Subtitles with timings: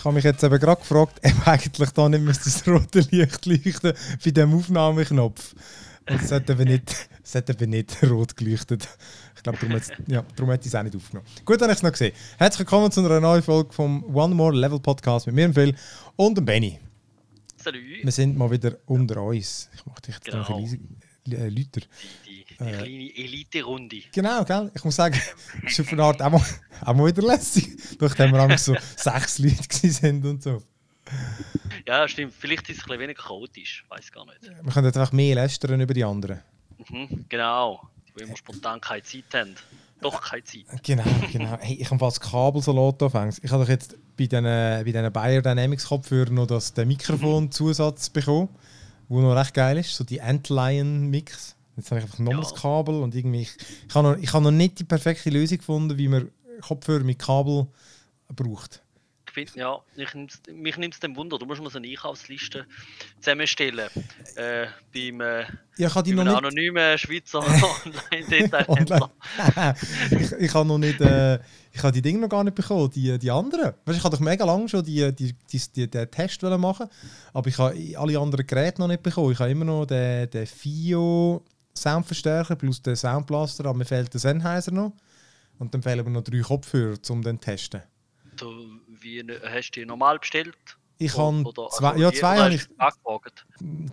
[0.00, 3.92] Ich habe mich jetzt eben gerade gefragt, ob eigentlich da nicht das rote Licht leuchten
[4.24, 5.54] bei dem Aufnahmeknopf.
[6.08, 8.88] Und es hat eben nicht, es hat eben nicht rot geleuchtet.
[9.36, 11.26] Ich glaube, darum, ja, darum hätte ich es auch nicht aufgenommen.
[11.44, 12.14] Gut, dann habe ich es noch gesehen.
[12.38, 15.74] Herzlich willkommen zu einer neuen Folge vom One More Level Podcast mit mir, Phil
[16.16, 16.80] und dem Benny.
[17.62, 17.82] Salut.
[18.02, 19.68] Wir sind mal wieder unter uns.
[19.74, 20.56] Ich mache dich jetzt Genau.
[20.56, 20.96] ein bisschen
[21.30, 21.82] äh, lauter.
[22.26, 22.72] Die, die, Äh.
[22.72, 24.02] kleine Elite-Runde.
[24.12, 24.70] Genau, gell?
[24.74, 25.20] Ich muss sagen,
[25.66, 26.44] es ist auf eine Art auch mal,
[26.84, 27.76] auch mal wieder lässig.
[28.00, 30.62] Nachdem wir so sechs Leute gewesen sind und so.
[31.86, 32.34] Ja, stimmt.
[32.38, 33.84] Vielleicht ist es ein bisschen weniger chaotisch.
[33.88, 34.42] Weiß gar nicht.
[34.42, 36.40] Wir können jetzt einfach mehr lästern über die anderen.
[36.88, 37.88] Mhm, genau.
[38.06, 39.54] Die, die immer spontan keine Zeit haben.
[40.00, 40.64] Doch keine Zeit.
[40.82, 41.58] Genau, genau.
[41.60, 43.38] Hey, ich habe fast Kabel so laut anfangs.
[43.42, 48.10] Ich habe doch jetzt bei diesen, bei diesen Bayer Dynamics Kopfhörern noch das, den Mikrofonzusatz
[48.10, 48.48] bekommen,
[49.08, 51.56] wo noch recht geil ist, so die Antlion Mix.
[51.80, 52.50] Jetzt habe ich einfach nochmal Ja.
[52.50, 53.56] das Kabel und irgendwie, ich,
[53.88, 57.18] ich habe noch, ich habe noch nicht die perfekte Lösung gefunden, wie man Kopfhörer mit
[57.18, 57.66] Kabel
[58.28, 58.82] braucht.
[59.26, 60.08] Ich finde, ja, ich
[60.52, 61.38] mich nimmt es dem Wunder.
[61.38, 62.66] Du musst mir so eine Einkaufsliste
[63.20, 63.88] zusammenstellen.
[64.34, 65.44] Äh, beim, äh,
[65.76, 67.38] Ja, ich beim noch nicht anonymen Schweizer
[67.84, 69.10] Online-Detailhändler.
[69.38, 69.74] Online.
[70.10, 71.38] ich, ich habe noch nicht, äh,
[71.72, 73.74] ich habe die Dinge noch gar nicht bekommen, die, die anderen.
[73.84, 76.88] Weißt, ich habe doch mega lange schon die, die, die, die, den Test machen,
[77.32, 79.30] aber ich habe alle anderen Geräte noch nicht bekommen.
[79.30, 81.44] Ich habe immer noch den, den FIO
[81.76, 84.92] Soundverstärker plus den Soundblaster, aber mir fehlt der Sennheiser noch.
[85.58, 87.82] Und dann fehlen mir noch drei Kopfhörer, um den zu testen.
[88.36, 88.46] Du,
[88.88, 90.56] wie, hast du die normal bestellt?
[90.98, 92.68] Ich habe zwei, also ja, zwei habe ich,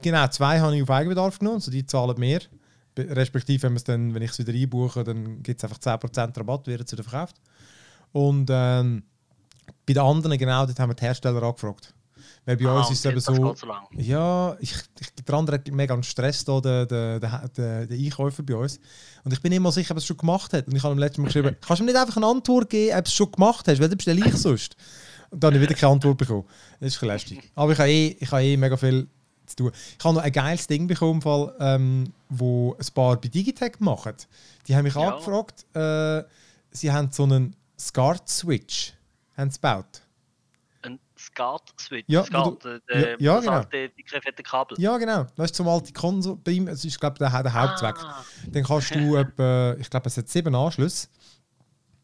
[0.02, 2.42] genau, zwei habe ich auf Eigenbedarf genommen, also die zahlen mehr.
[2.98, 6.82] Respektive, wenn, dann, wenn ich es wieder einbuche, dann gibt es einfach 10% Rabatt, wird
[6.82, 7.38] es wieder verkauft.
[8.12, 9.04] Und ähm,
[9.86, 11.94] bei den anderen, genau, dort haben wir die Hersteller angefragt.
[12.46, 13.56] Weil bei Ah, uns ist es eben so.
[13.98, 18.80] Ja, ich, ich, der andere hat mega Stress da, der, der, der, Einkäufer bei uns.
[19.24, 20.68] Und ich bin mal sicher, ob er es schon gemacht hat.
[20.68, 22.98] Und ich habe ihm letztes Mal geschrieben, kannst du mir nicht einfach eine Antwort geben,
[22.98, 24.76] ob du es schon gemacht hast, weil dann bestelle ich sonst.
[25.30, 26.46] Und dann habe ich wieder keine Antwort bekommen.
[26.80, 27.52] Das ist ein lästig.
[27.56, 29.08] Aber ich habe eh, ich habe eh mega viel
[29.46, 29.72] zu tun.
[29.98, 34.14] Ich habe noch ein geiles Ding bekommen, Fall, ähm, wo ein paar bei Digitech machen.
[34.68, 35.14] Die haben mich Ja.
[35.16, 36.24] angefragt, äh,
[36.72, 38.94] sie haben so einen SCART-Switch
[39.36, 40.02] gebaut.
[41.38, 42.06] SCART-Switch.
[42.08, 43.58] Ja, SCART, du- äh, ja, ja, das genau.
[43.58, 44.80] alte, dicke, fette Kabel.
[44.80, 45.28] Ja, genau.
[45.36, 46.40] Weißt du, zum alte Konsole,
[46.70, 47.96] es ist, glaube ich, der, der Hauptzweck.
[48.00, 51.08] Ah, Dann kannst du, etwa, ich glaube, es hat sieben Anschlüsse.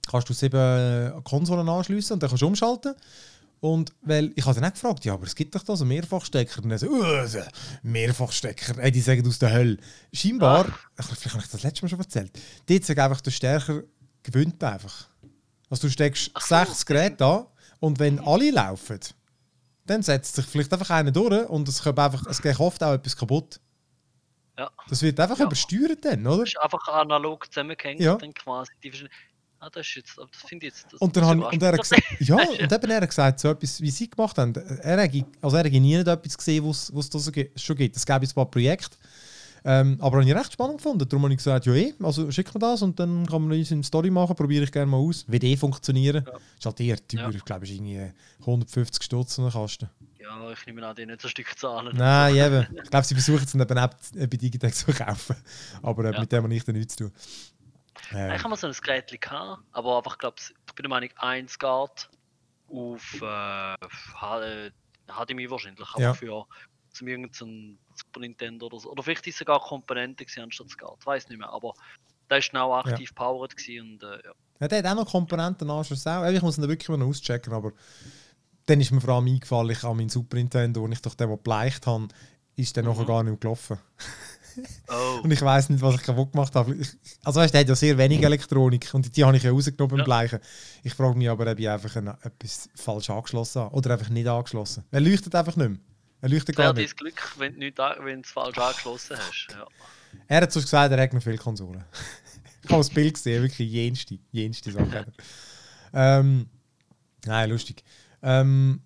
[0.10, 2.94] Kannst du sieben äh, Konsolen anschliessen und dann kannst du umschalten.
[3.62, 6.62] Und weil ich habe dann auch gefragt, ja, aber es gibt doch da so Mehrfachstecker.
[6.62, 7.40] Und dann so, uh, so,
[7.82, 9.78] Mehrfachstecker, ey, die sagen aus der Hölle.
[10.12, 10.68] Scheinbar,
[11.00, 12.32] ich, vielleicht habe ich das letzte Mal schon erzählt,
[12.68, 13.84] dort sagt einfach der Stärker
[14.22, 15.08] gewöhnt einfach.
[15.70, 17.46] Also du steckst Ach sechs Geräte an
[17.80, 19.00] und wenn alle laufen,
[19.86, 22.94] dann setzt sich vielleicht einfach einer durch und es kommt einfach, es geht oft auch
[22.94, 23.60] etwas kaputt.
[24.58, 24.70] ja.
[24.90, 25.46] Das wird einfach Ja.
[25.46, 26.44] übersteuert dann, oder?
[26.44, 28.00] ist einfach analog zusammengehängt.
[28.00, 28.16] Ja.
[28.16, 28.92] Dann quasi die.
[29.60, 30.88] Ah, das ist jetzt, das finde ich jetzt.
[30.92, 33.40] Das Und, dann das überrascht und er hat gesagt, ja, und eben er hat gesagt,
[33.40, 35.12] so etwas, wie sie gemacht haben, er hat,
[35.42, 37.96] also er hat nie etwas gesehen, was es schon gibt.
[37.96, 38.98] Es jetzt ein paar Projekte,
[39.66, 41.08] ähm, aber habe ich recht spannend gefunden.
[41.08, 43.84] Darum habe ich gesagt, ja eh, also schick mir das und dann kann man eine
[43.84, 45.26] Story machen, probiere ich gerne mal aus.
[45.28, 46.26] Wird eh funktionieren.
[46.28, 46.34] Ja.
[46.58, 47.30] Ist halt eher teuer, Ja.
[47.30, 49.90] ich glaube, es ist irgendwie 150 Stutz eine Kasten.
[50.20, 51.96] Ja, ich nehme an, die nicht so ein Stück zahlen.
[51.98, 52.68] Nein, eben.
[52.84, 55.36] Ich glaube, sie versuchen es dann eben auch bei Digitec zu kaufen.
[55.82, 56.20] Aber äh, Ja.
[56.20, 57.14] mit dem habe ich dann nichts zu tun.
[58.12, 61.10] Äh, Ich habe mal so ein Gerät gehabt, aber einfach, glaube ich, bin der Meinung,
[61.18, 62.10] ein SCART
[62.70, 64.72] auf äh, H- äh,
[65.08, 66.14] HDMI wahrscheinlich, aber Ja.
[66.14, 66.46] für
[66.92, 68.92] zum irgendeinen Super Nintendo oder so.
[68.92, 71.74] Oder vielleicht ist es sogar Komponente gewesen anstatt SCART, weiß nicht mehr, aber
[72.30, 74.32] da ist genau aktiv powered gewesen und äh, ja.
[74.60, 76.26] Ja, der hat auch noch Komponentenanschluss auch.
[76.30, 77.72] Ich muss ihn wirklich mal noch auschecken, aber
[78.66, 81.28] dann ist mir vor allem eingefallen, ich habe meinen Super Nintendo, wo ich doch den,
[81.28, 82.08] den gebleicht habe,
[82.56, 83.08] ist der nachher Mhm.
[83.08, 83.78] gar nicht mehr gelaufen.
[84.88, 86.76] Oh, Und ich weiß nicht, was ich kaputt gemacht habe.
[86.76, 86.90] Ich,
[87.24, 90.00] also weißt, der hat ja sehr wenig Elektronik und die habe ich ja rausgenommen beim
[90.00, 90.06] Ja.
[90.06, 90.40] Bleichen.
[90.84, 94.28] Ich frage mich aber, ob ich einfach ein, etwas falsch angeschlossen habe oder einfach nicht
[94.28, 94.84] angeschlossen.
[94.92, 95.80] Er leuchtet einfach nicht mehr.
[96.24, 96.96] Er leuchtet gar nicht.
[96.98, 99.48] Glück, wenn du nicht a- wenn du es falsch angeschlossen hast.
[99.52, 99.68] Ja.
[100.28, 101.84] Er hat sonst gesagt, er hat noch viele Konsolen.
[102.64, 105.06] ich habe das Bild gesehen, wirklich jenste, jenste Sachen.
[105.94, 106.48] ähm,
[107.26, 107.84] nein, lustig.
[108.22, 108.82] Ähm,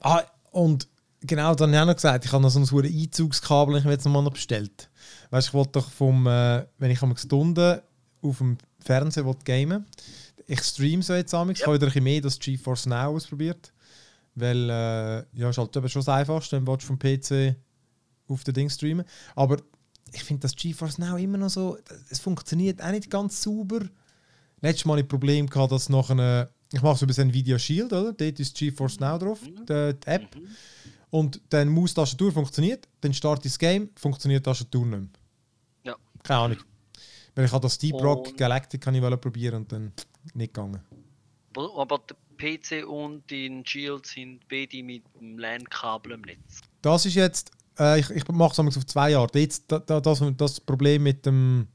[0.00, 0.88] ah, und
[1.20, 3.92] genau, dann habe ich auch noch gesagt, ich habe noch so ein Einzugskabel, ich habe
[3.92, 4.90] jetzt noch mal bestellt.
[5.30, 7.80] Weißt du, ich wollte doch vom, äh, wenn ich am Stunden
[8.22, 9.86] auf dem Fernseher gamen
[10.48, 11.64] ich streame so jetzt amigs, Ja.
[11.64, 13.72] ich habe wieder ein bisschen mehr das GeForce Now ausprobiert.
[14.34, 17.56] Weil, äh, ja, ist halt eben schon das Einfachste, willst du vom PC
[18.28, 19.04] auf den Ding streamen.
[19.36, 19.58] Aber
[20.12, 21.76] ich finde das GeForce Now immer noch so,
[22.10, 23.80] es funktioniert auch nicht ganz sauber.
[24.60, 27.92] Letztes Mal das Problem gehabt, dass nach einer, ich mache es über ein Video Shield,
[27.92, 28.12] oder?
[28.12, 29.66] Dort ist GeForce Now drauf, Mhm.
[29.66, 30.36] die, die App.
[31.10, 35.08] Und dann Maustastatur funktioniert, dann starte ich das Game, funktioniert Tastatur nicht mehr.
[35.84, 35.96] Ja.
[36.22, 36.58] Keine Ahnung.
[37.34, 39.92] Weil ich habe das Deep Rock Und- Galactic kann ich probieren und dann
[40.34, 40.80] nicht gegangen.
[41.54, 42.00] Aber,
[42.42, 46.60] PC und in Shield sind beide mit dem LAN-Kabel im Netz.
[46.82, 49.28] Das ist jetzt, äh, ich, ich mache es auf zwei Jahre.
[49.34, 51.68] Jetzt, da, da, das, das Problem mit dem,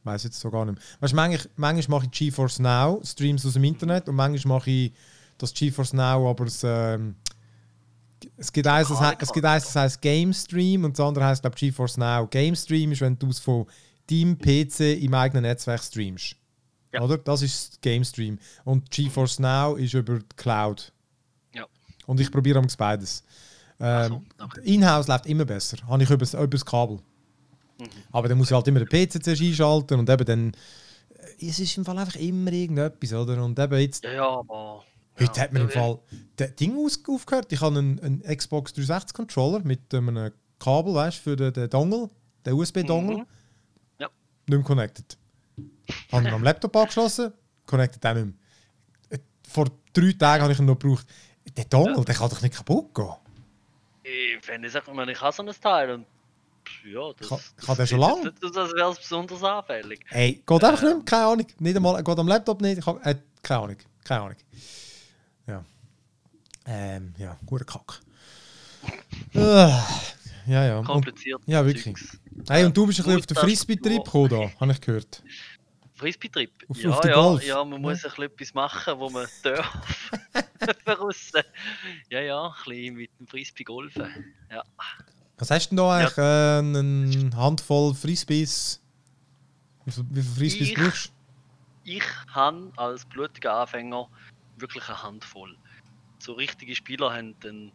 [0.00, 0.84] ich weiß jetzt so gar nicht mehr.
[1.00, 4.92] Weißt, manchmal, manchmal mache ich GeForce Now, Streams aus dem Internet, und manchmal mache ich
[5.38, 7.16] das GeForce Now, aber das, ähm,
[8.36, 11.42] es gibt eins, das, es gibt eins, das heißt Game Stream und das andere heißt,
[11.42, 12.26] glaube GeForce Now.
[12.26, 13.66] Game Stream ist, wenn du es von
[14.10, 16.36] deinem PC im eigenen Netzwerk streamst.
[16.94, 17.02] Ja.
[17.02, 17.18] Oder?
[17.18, 18.38] Das ist Game Stream.
[18.64, 20.92] Und GeForce Now ist über die Cloud.
[21.52, 21.66] Ja.
[22.06, 23.22] Und ich probiere am beides.
[23.80, 24.08] Ähm,
[24.38, 24.60] so, okay.
[24.64, 25.76] In-house läuft immer besser.
[25.86, 27.00] Habe ich über das, über das Kabel.
[28.12, 30.52] Aber dann muss ich halt immer den PC zuerst einschalten und eben dann.
[31.18, 33.42] äh, Es ist im Fall einfach immer irgendetwas, oder?
[33.44, 34.04] Und eben jetzt.
[34.04, 34.84] Ja, ja, aber.
[35.18, 35.98] Heute ja, hat mir im ja, Fall
[36.36, 36.76] das Ding
[37.08, 37.52] aufgehört.
[37.52, 41.70] Ich habe einen, einen Xbox 360 Controller mit einem Kabel, weißt du, für den, den
[41.70, 42.10] Dongle,
[42.44, 43.18] den USB-Dongle.
[43.18, 43.26] Mhm.
[43.98, 44.08] Ja.
[44.46, 45.16] Nicht mehr connected.
[46.12, 47.32] Habe ihn am Laptop angeschlossen,
[47.66, 48.34] connected auch nicht mehr.
[49.10, 51.06] Äh, Vor drei Tagen habe ich ihn noch gebraucht.
[51.56, 53.12] Der Dongle, der kann doch nicht kaputt gehen.
[54.02, 56.06] Ich, wenn ich sage, ich, meine, ich habe so ein Teil und
[56.86, 58.24] ja, das, Kann- das kann der schon sieht lang?
[58.24, 60.00] jetzt Nicht, aus, als wäre es besonders anfällig.
[60.10, 61.46] Ey, geht einfach nicht mehr, keine Ahnung.
[61.58, 64.36] Nicht einmal, geht am Laptop nicht, ich hab, äh, keine Ahnung, keine Ahnung.
[65.46, 65.64] Ja.
[66.66, 68.00] Ähm, ja, guter Kack.
[69.34, 69.38] Äh,
[70.46, 70.82] ja, ja.
[70.82, 71.40] Kompliziert.
[71.46, 71.96] ja, wirklich.
[72.48, 75.22] Hey, und du bist ein bisschen auf den Frisbee-Trip gekommen, da, habe ich gehört.
[75.94, 76.50] Frisbee-Trip?
[76.74, 77.44] Ja, auf ja, Golf.
[77.46, 80.10] ja, man muss ein bisschen etwas machen, wo man darf.
[82.10, 84.34] Ja, ja, ein bisschen mit dem Frisbee golfen.
[84.50, 84.62] Ja.
[85.38, 86.18] Was hast du denn da eigentlich?
[86.18, 88.80] Äh, eine Handvoll Frisbees?
[89.84, 91.12] Wie viel, wie viele Frisbees Ich- brauchst
[91.84, 94.08] Ich habe als blutiger Anfänger
[94.56, 95.56] wirklich eine Handvoll.
[96.18, 97.72] So richtige Spieler haben dann,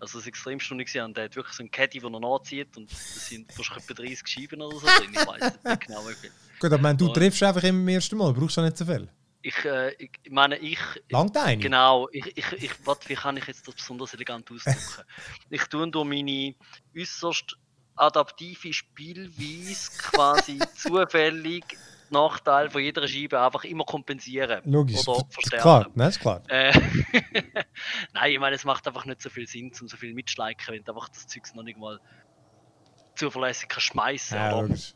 [0.00, 2.90] also das Extremstunde gesehen, haben, der hat wirklich so einen Caddy, den er nachzieht und
[2.90, 5.10] das sind wahrscheinlich etwa 30 Scheiben oder so drin.
[5.12, 6.30] Ich weiß nicht genau wie viel.
[6.60, 8.84] Gut, aber ich du Und- triffst einfach immer im ersten Mal, brauchst du nicht so
[8.84, 9.08] viel.
[9.42, 10.78] Ich, äh, ich ich meine, ich,
[11.10, 11.58] Langt eine?
[11.62, 15.04] Genau, ich, ich, ich, warte, wie kann ich jetzt das besonders elegant ausdrücken?
[15.50, 16.54] ich tue durch meine
[16.96, 17.56] äußerst
[17.94, 21.64] adaptive Spielweise quasi zufällig
[22.08, 24.60] die Nachteile von jeder Scheibe einfach immer kompensieren.
[24.64, 25.62] Logisch, Oder verstärken.
[25.62, 26.42] klar, ne, ist klar.
[26.48, 26.72] Äh,
[28.12, 30.84] Nein, ich meine, es macht einfach nicht so viel Sinn, um so viel mitschleichen, wenn
[30.84, 32.00] du einfach das Zeug noch nicht mal
[33.14, 34.62] zuverlässig kannst schmeißen Ja, oder?
[34.68, 34.94] logisch.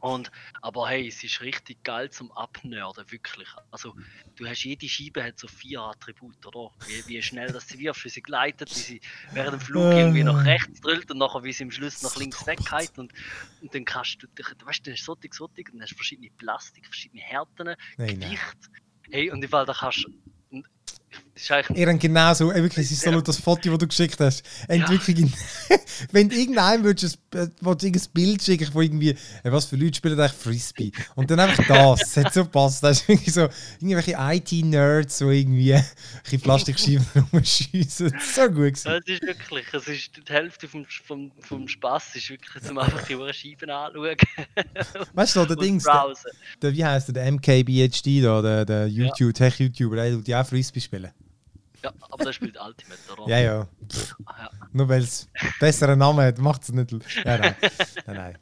[0.00, 0.30] Und,
[0.62, 3.48] aber hey, es ist richtig geil zum Abnörden, wirklich.
[3.70, 3.94] Also,
[4.36, 6.72] du hast jede Scheibe hat so vier Attribute, oder?
[6.84, 9.00] Wie, wie schnell das sie wirft, wie sie gleitet, wie sie
[9.34, 12.46] während dem Flug irgendwie nach rechts drillt und nachher wie sie im Schluss nach links
[12.46, 12.98] weggeht.
[12.98, 13.12] Und,
[13.60, 15.82] und dann kannst du, dich- du weißt, du hast so dick, so dick, und dann
[15.82, 18.16] hast du verschiedene Plastik, verschiedene Härten, Nein, nein.
[18.18, 18.70] Gewicht.
[19.10, 20.06] Hey, und im Fall, da kannst
[21.34, 23.16] Das habt genau so, äh, wirklich, es ist so Ja.
[23.22, 24.42] das Foto, das du geschickt hast.
[24.68, 25.32] Entwicklung.
[26.12, 27.48] Wenn du irgendeinem würdest, ein- äh,
[28.12, 30.92] Bild schicken von irgendwie, äh, was für Leute spielen eigentlich Frisbee?
[31.14, 32.82] Und dann einfach das, es hat so gepasst.
[32.82, 33.48] Das ist irgendwie so,
[33.80, 35.84] irgendwelche IT-Nerds, so irgendwie ein
[36.24, 38.10] bisschen Plastikscheiben rumschiessen.
[38.12, 38.88] Das so gut gewesen.
[38.88, 42.76] Ja, es ist wirklich, es ist die Hälfte vom, vom, vom Spaß ist wirklich zum
[42.76, 44.16] einfach die Uhren Scheiben anschauen
[45.14, 46.12] Weißt du, der Dings, der,
[46.60, 50.46] der, wie heißt der, der MKBHD da, der, der YouTube, Tech-YouTuber, der tut ja auch
[50.46, 50.99] Frisbee spielen.
[51.82, 53.28] Ja, aber der spielt Ultimate, oder?
[53.28, 53.68] Ja, ja.
[54.26, 54.50] Ja.
[54.72, 56.92] Nur weil es besseren Namen hat, macht es nicht.
[57.24, 57.54] Ja, nein.
[58.06, 58.38] nein, nein.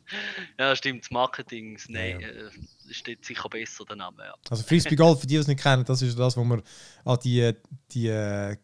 [0.58, 2.50] Ja, stimmt, das Marketing, nein, Ja, äh,
[2.90, 4.34] steht sicher besser der Name, ja.
[4.50, 6.62] Also Frisbee Golf, für die, die es nicht kennen, das ist das, wo man
[7.04, 7.52] an die,
[7.92, 8.56] die äh,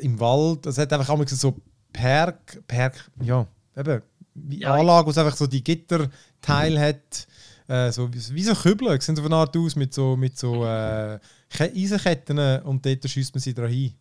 [0.00, 1.56] im Wald, das hat einfach auch so
[1.92, 3.46] Perk, Perk, ja,
[3.76, 4.02] eben,
[4.34, 7.26] wie Ja, Anlage, wo es einfach so die Gitterteile hat,
[7.68, 11.18] äh, so, wie, so Kübel, sehen so von Art aus mit so, mit so äh,
[11.60, 13.94] Eisenketten und dort schießt man sie dran hin.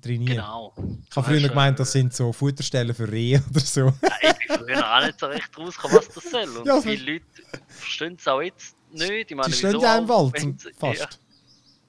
[0.00, 0.36] Trainieren.
[0.36, 0.74] Genau.
[1.10, 3.80] Ich habe früher gemeint, das äh, sind so Futterstellen für Rehe oder so.
[3.80, 6.56] Ja, ich bin früher auch nicht so recht rausgekommen, was das soll.
[6.56, 7.24] Und Ja, viele Leute
[7.66, 9.30] verstehen es auch jetzt nicht.
[9.30, 10.34] Ich meine, Die stehen ja im Wald,
[10.78, 11.00] fast.
[11.00, 11.08] Ja,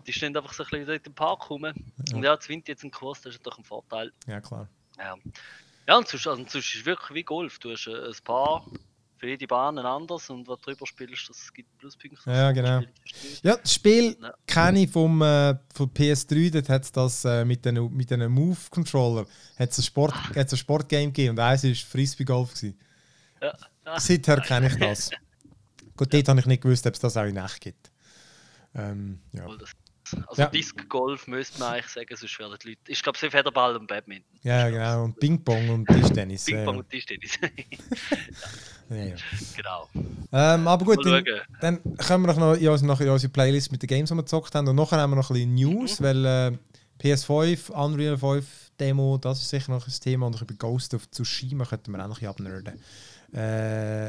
[0.08, 1.64] die stehen einfach so ein bisschen dort im Park rum.
[1.64, 4.12] Und ja, jetzt windet jetzt ein Kurs, das ist natürlich ein Vorteil.
[4.26, 4.68] Ja, klar.
[4.98, 5.16] Ja,
[5.88, 7.60] ja und sonst, also, sonst ist es wirklich wie Golf.
[7.60, 8.66] Du hast äh, ein paar
[9.20, 12.30] für jede Bahn ein anderes und was drüber spielst, das gibt Pluspunkte.
[12.32, 12.82] Ja, genau.
[13.44, 14.34] Ja, das Spiel Ja.
[14.48, 18.32] kenne ich vom, äh, von PS3, dort hat es das äh, mit den, mit den
[18.32, 19.26] Move-Controller,
[19.58, 22.54] hat es ein, Sport, hat's ein Sportgame gegeben und eins war Frisbee-Golf.
[23.42, 23.54] Ja.
[23.86, 24.00] Ja.
[24.00, 25.10] Seither kenne ich das.
[25.98, 27.92] Gut, dort habe ich nicht gewusst, ob es das auch in echt gibt.
[28.76, 29.46] Ähm, ja.
[30.28, 30.48] Also Ja.
[30.50, 32.82] Disc Golf müsste man eigentlich sagen, sonst werden die Leute.
[32.88, 34.40] Ich glaube, sie Federball und Badminton.
[34.44, 35.04] ja, genau.
[35.06, 36.48] Und Ping-Pong und Tischtennis.
[36.48, 36.80] ja, Ping-Pong ja.
[36.82, 37.40] und Tischtennis.
[38.90, 39.16] Ja, ja.
[39.56, 39.88] genau.
[40.32, 41.24] Ähm, aber gut, dann,
[41.62, 44.56] dann kommen wir noch in, unsere- in unsere Playlist mit den Games, die wir gezockt
[44.56, 44.68] haben.
[44.68, 46.58] Und nachher haben wir noch ein bisschen News, weil äh,
[47.00, 50.26] PS5, Unreal 5 Demo, das ist sicher noch ein Thema.
[50.26, 52.82] Und über Ghost of Tsushima könnten wir auch noch ein bisschen abnerden.
[53.32, 54.08] Äh,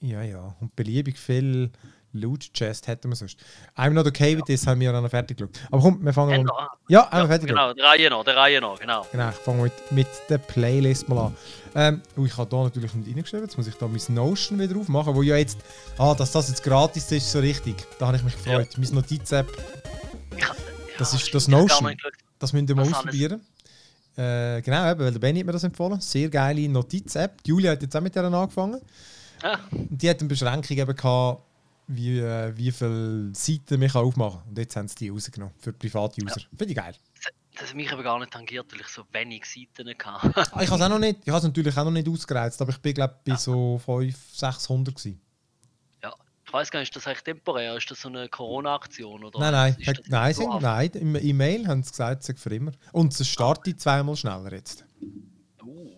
[0.00, 0.56] ja, ja.
[0.60, 1.70] Und beliebig viel
[2.12, 3.38] Loot Chest hätten wir sonst.
[3.76, 5.54] I'm not okay with this haben wir dann noch fertig geschaut.
[5.70, 6.56] Aber komm, wir fangen an.
[6.88, 7.48] Ja, haben ja, wir fertig.
[7.48, 9.06] Genau, der Reihe noch, der Reihe noch, genau.
[9.12, 11.36] Genau, ich fange mit, mit der Playlist mal an.
[11.74, 14.76] Ähm, oh, ich habe da natürlich nicht reingeschrieben, jetzt muss ich da mein Notion wieder
[14.76, 15.58] aufmachen, wo ja jetzt,
[15.98, 17.76] ah, dass das jetzt gratis ist, so richtig.
[17.98, 18.68] Da habe ich mich gefreut.
[18.76, 19.46] Mein Notiz-App,
[20.98, 21.96] Das ja, ist das Notion.
[22.38, 23.40] das müsst ihr mal ausprobieren.
[24.16, 26.00] Äh, genau, eben, weil der Benny hat mir das empfohlen.
[26.00, 27.42] Sehr geile Notiz-App.
[27.44, 28.80] Die Julia hat jetzt auch mit der angefangen.
[29.42, 31.42] Ah, die hat eine Beschränkung eben gehabt,
[31.94, 34.48] wie, äh, wie viele Seiten man aufmachen kann.
[34.48, 36.40] Und jetzt haben sie die rausgenommen für Private-User.
[36.56, 36.94] Finde ich geil.
[37.58, 40.34] das hat mich aber gar nicht tangiert, weil ich so wenig Seiten hatte.
[40.54, 42.60] Ah, ich habe es auch noch nicht, ich habe es natürlich auch noch nicht ausgereizt,
[42.62, 45.20] aber ich bin glaube bei so 500, 600 gewesen.
[46.02, 46.14] ja.
[46.46, 47.76] Ich weiß gar nicht, ist das eigentlich temporär?
[47.76, 49.24] Ist das so eine Corona-Aktion?
[49.24, 50.62] oder Nein, nein, hat, nein, dauerhaft?
[50.62, 52.72] nein, im E-Mail haben sie gesagt, es für immer.
[52.92, 54.84] Und es startet zweimal schneller jetzt.
[55.62, 55.90] Uh,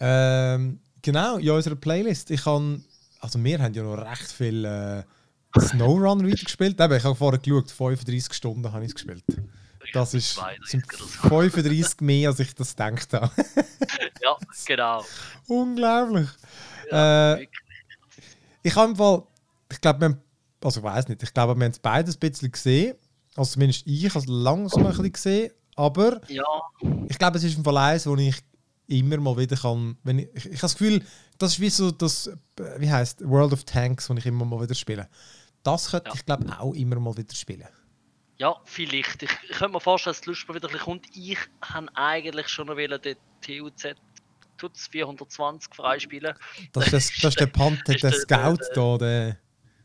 [0.00, 2.30] Ähm, genau, in unserer Playlist.
[2.30, 2.84] Ich kann,
[3.24, 5.02] also wir haben ja noch recht viel äh,
[5.58, 6.78] SnowRunner weitergespielt.
[6.78, 9.24] Eben, ich habe vorher geschaut, 35 Stunden habe ich es gespielt.
[9.94, 11.28] Das ist, 32 sind oder so.
[11.28, 13.30] 35 mehr, als ich das gedacht habe.
[14.22, 15.04] Ja, genau.
[15.46, 16.28] Unglaublich.
[16.90, 17.48] Ja, Äh.
[18.62, 19.22] Ich habe im Fall,
[19.70, 20.22] ich glaube, wir haben,
[20.62, 22.96] also ich weiß nicht, ich glaube, wir haben es beide ein bisschen gesehen.
[23.36, 25.52] Also zumindest ich habe es langsam ein bisschen gesehen.
[25.76, 26.44] Aber ja,
[27.08, 28.42] ich glaube, es ist ein Fall eins, wo ich
[28.86, 29.98] immer mal wieder kann.
[30.02, 31.02] Wenn ich, ich, ich habe das Gefühl,
[31.38, 32.30] das ist wie so das,
[32.78, 35.08] wie heißt World of Tanks, wo ich immer mal wieder spiele.
[35.62, 36.14] Das könnte Ja.
[36.14, 37.66] ich glaube auch immer mal wieder spielen.
[38.38, 39.22] ja, vielleicht.
[39.22, 41.06] Ich, ich könnte mir vorstellen, dass die Lust mal wieder kommt.
[41.14, 43.94] Ich habe eigentlich schon noch den TUZ
[44.56, 46.34] Tutz 420 freispielen.
[46.72, 49.38] Das ist, das, das ist der Panther, Das der der- Scout der- da, der.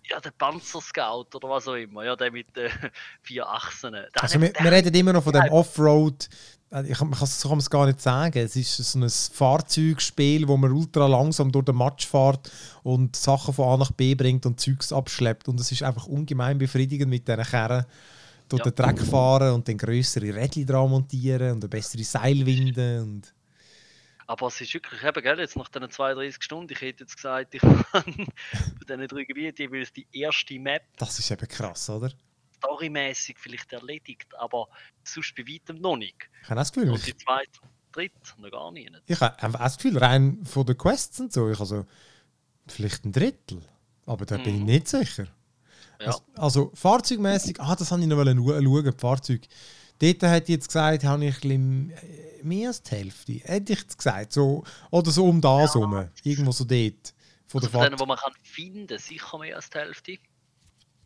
[0.10, 2.04] Ja, der Panzerscout oder was auch immer.
[2.04, 2.70] Ja, der mit den
[3.22, 3.92] vier Achsen.
[3.94, 5.52] Der Also wir, wir reden immer noch von dem Ja.
[5.52, 6.28] Offroad.
[6.72, 8.40] äh, Ich, kann- man kann es- so kann man es gar nicht sagen.
[8.40, 12.52] Es ist so ein Fahrzeugspiel, wo man ultra langsam durch den Matsch fährt
[12.84, 15.48] und Sachen von A nach B bringt und Zeugs abschleppt.
[15.48, 17.86] Und es ist einfach ungemein befriedigend mit diesen Kerren
[18.48, 18.72] durch Ja.
[18.72, 23.02] den Dreck fahren und dann größere Rädchen dran montieren und eine bessere Seilwinde.
[23.04, 23.32] Und
[24.30, 27.56] Aber es ist wirklich eben, gell, jetzt nach diesen 32 Stunden, ich hätte jetzt gesagt,
[27.56, 27.84] ich habe
[28.14, 32.12] bei diesen drei Gebieten jeweils die erste Map das ist eben krass, oder?
[32.58, 34.68] storymäßig vielleicht erledigt, aber
[35.04, 36.30] sonst bei weitem noch nicht.
[36.44, 37.50] Ich habe das Gefühl, Und die zweite,
[37.92, 38.92] dritte noch gar nicht.
[39.08, 41.86] ich habe auch das Gefühl, rein von den Quests und so, ich also
[42.68, 43.62] vielleicht ein Drittel.
[44.06, 44.66] Aber da bin ich Mhm.
[44.66, 45.26] nicht sicher.
[46.02, 49.48] Ja, Also, also fahrzeugmäßig, ah, das habe ich noch schauen, die Fahrzeuge.
[50.00, 51.94] Dort hat jetzt gesagt, habe ich ein bisschen,
[52.44, 53.34] mehr als die Hälfte.
[53.34, 54.34] Hätte ich gesagt.
[54.34, 55.80] So, oder so um das Ja.
[55.82, 56.10] herum.
[56.24, 57.14] Irgendwo so dort.
[57.48, 60.18] Von also von denen, die man kann finden, sicher mehr als die Hälfte.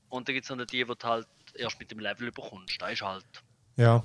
[0.09, 2.81] Und dann gibt es noch die, die du halt erst mit dem Level bekommst.
[2.81, 3.25] Da ist halt.
[3.77, 4.03] Ja.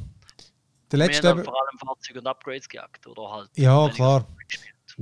[0.90, 3.06] Der Wir letzte, haben eben, halt vor allem Fahrzeuge und Upgrades gejagt.
[3.06, 3.50] Oder halt.
[3.56, 4.26] Ja, klar.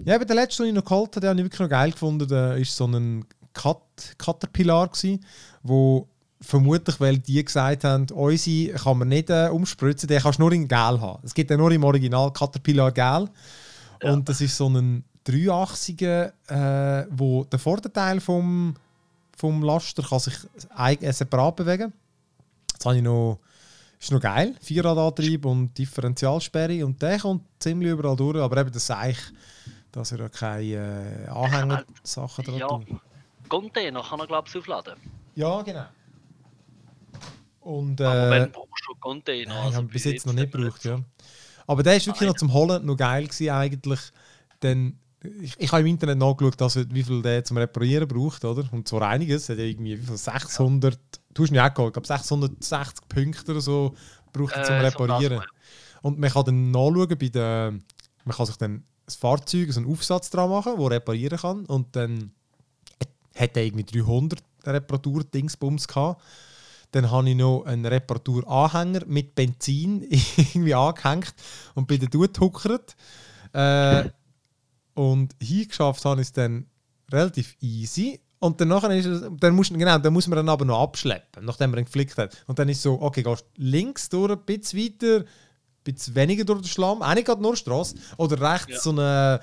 [0.05, 1.93] ja, aber der letzte, den ich noch geholt habe, den habe ich wirklich noch geil
[1.93, 2.27] gefunden.
[2.27, 5.25] Der ist so ein Cat Caterpillar gewesen,
[5.63, 6.09] wo
[6.47, 10.53] vermutlich, weil die gesagt haben, unsere kann man nicht äh, umspritzen, den kannst du nur
[10.53, 11.19] in Gel haben.
[11.25, 13.29] Es gibt ja nur im Original Caterpillar Gel.
[14.03, 14.13] Ja.
[14.13, 18.77] Und das ist so ein dreiachsiger, äh, wo der Vorderteil vom,
[19.37, 20.35] vom Laster kann sich
[20.79, 21.93] äh, separat bewegen.
[22.77, 23.41] Das habe ich noch,
[23.99, 24.55] ist noch geil.
[24.61, 29.33] Vierradantrieb und Differentialsperre und der kommt ziemlich überall durch, aber eben das eigentlich,
[29.91, 32.81] dass er ja keine äh, Anhängersachen dran Ja.
[33.49, 34.95] Container kann er, glaube ich, aufladen.
[35.35, 35.87] Ja, genau.
[37.67, 39.55] Und Aber äh, wenn brauchst du Container.
[39.55, 41.01] Nein, also bis jetzt noch nicht gebraucht, ja.
[41.67, 42.29] Aber der ist wirklich Nein.
[42.29, 43.99] noch zum Holen noch geil gewesen eigentlich.
[44.63, 45.01] Denn
[45.43, 48.65] ich, ich habe im Internet nachgeschaut, wie viel der zum Reparieren braucht, oder?
[48.71, 49.49] Und zwar einiges.
[49.49, 50.97] Er hat ja irgendwie wie viel 600,
[51.35, 53.97] du hast ihn ja auch geholt, ich glaube 660 Punkte oder so
[54.33, 55.43] braucht er zum Äh, so Reparieren.
[56.03, 57.75] Und man kann dann nachschauen bei der,
[58.25, 61.67] man kann sich dann das Fahrzeug, so einen Aufsatz dran machen, der reparieren kann.
[61.67, 62.31] Und dann
[63.35, 66.23] hat er irgendwie 300 Reparatur-Dingsbums gehabt.
[66.93, 70.03] Dann habe ich noch einen Reparaturanhänger mit Benzin
[70.37, 71.35] irgendwie angehängt
[71.75, 72.97] und bin dann durchgehuckert.
[73.53, 74.11] Äh,
[74.95, 76.67] und hingeschafft habe ich es dann
[77.11, 78.21] relativ easy.
[78.39, 81.45] Und dann, nachher ist es, dann, muss, genau, dann muss man dann aber noch abschleppen,
[81.45, 82.45] nachdem man ihn geflickt hat.
[82.47, 85.25] Und dann ist es so, okay, gehst links durch, ein bisschen weiter, ein
[85.85, 87.97] bisschen weniger durch den Schlamm, eigentlich gerade nur Straße.
[88.19, 88.81] Oder rechts Ja.
[88.81, 89.41] so eine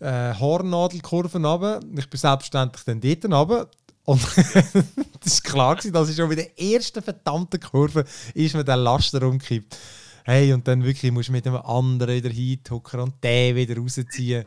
[0.00, 1.80] äh, Hornnadelkurve runter.
[1.96, 3.70] Ich bin selbstverständlich dann dort runter.
[4.06, 4.22] Und
[5.20, 8.76] das war klar, gewesen, dass ich schon bei der ersten verdammten Kurve ist mir der
[8.76, 9.76] Laster umgekippt.
[10.24, 14.44] Hey, und dann wirklich musst du mit dem anderen wieder hintucken und den wieder rausziehen.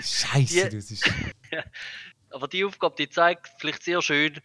[0.00, 1.08] Scheiße, das ist.
[2.30, 4.40] Aber die Aufgabe, die zeigt vielleicht sehr schön,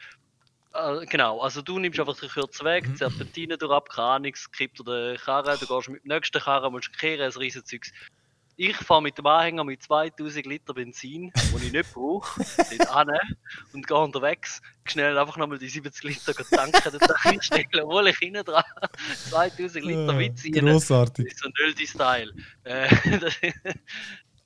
[0.74, 2.92] äh, genau, also du nimmst einfach den kurzen Weg, Mhm.
[2.92, 6.42] die Serpentine durch ab, keine Ahnung, kippt dir den Karren, du gehst mit dem nächsten
[6.42, 7.92] Karren, musst kehren, ein riesen Zeugs.
[8.58, 12.44] Ich fahre mit dem Anhänger mit 2000 Liter Benzin, den ich nicht brauche,
[12.78, 13.10] dort an
[13.74, 18.44] und gehe unterwegs schnell einfach nochmal die 70 Liter tanken, dort einstellen, obwohl ich hinten
[18.44, 18.64] dran
[19.30, 20.66] 2000 Liter Ah, mitziehen.
[20.66, 21.26] Grossartig.
[21.26, 22.34] Das ist so ein Nöldi-Style.
[22.64, 23.50] Äh,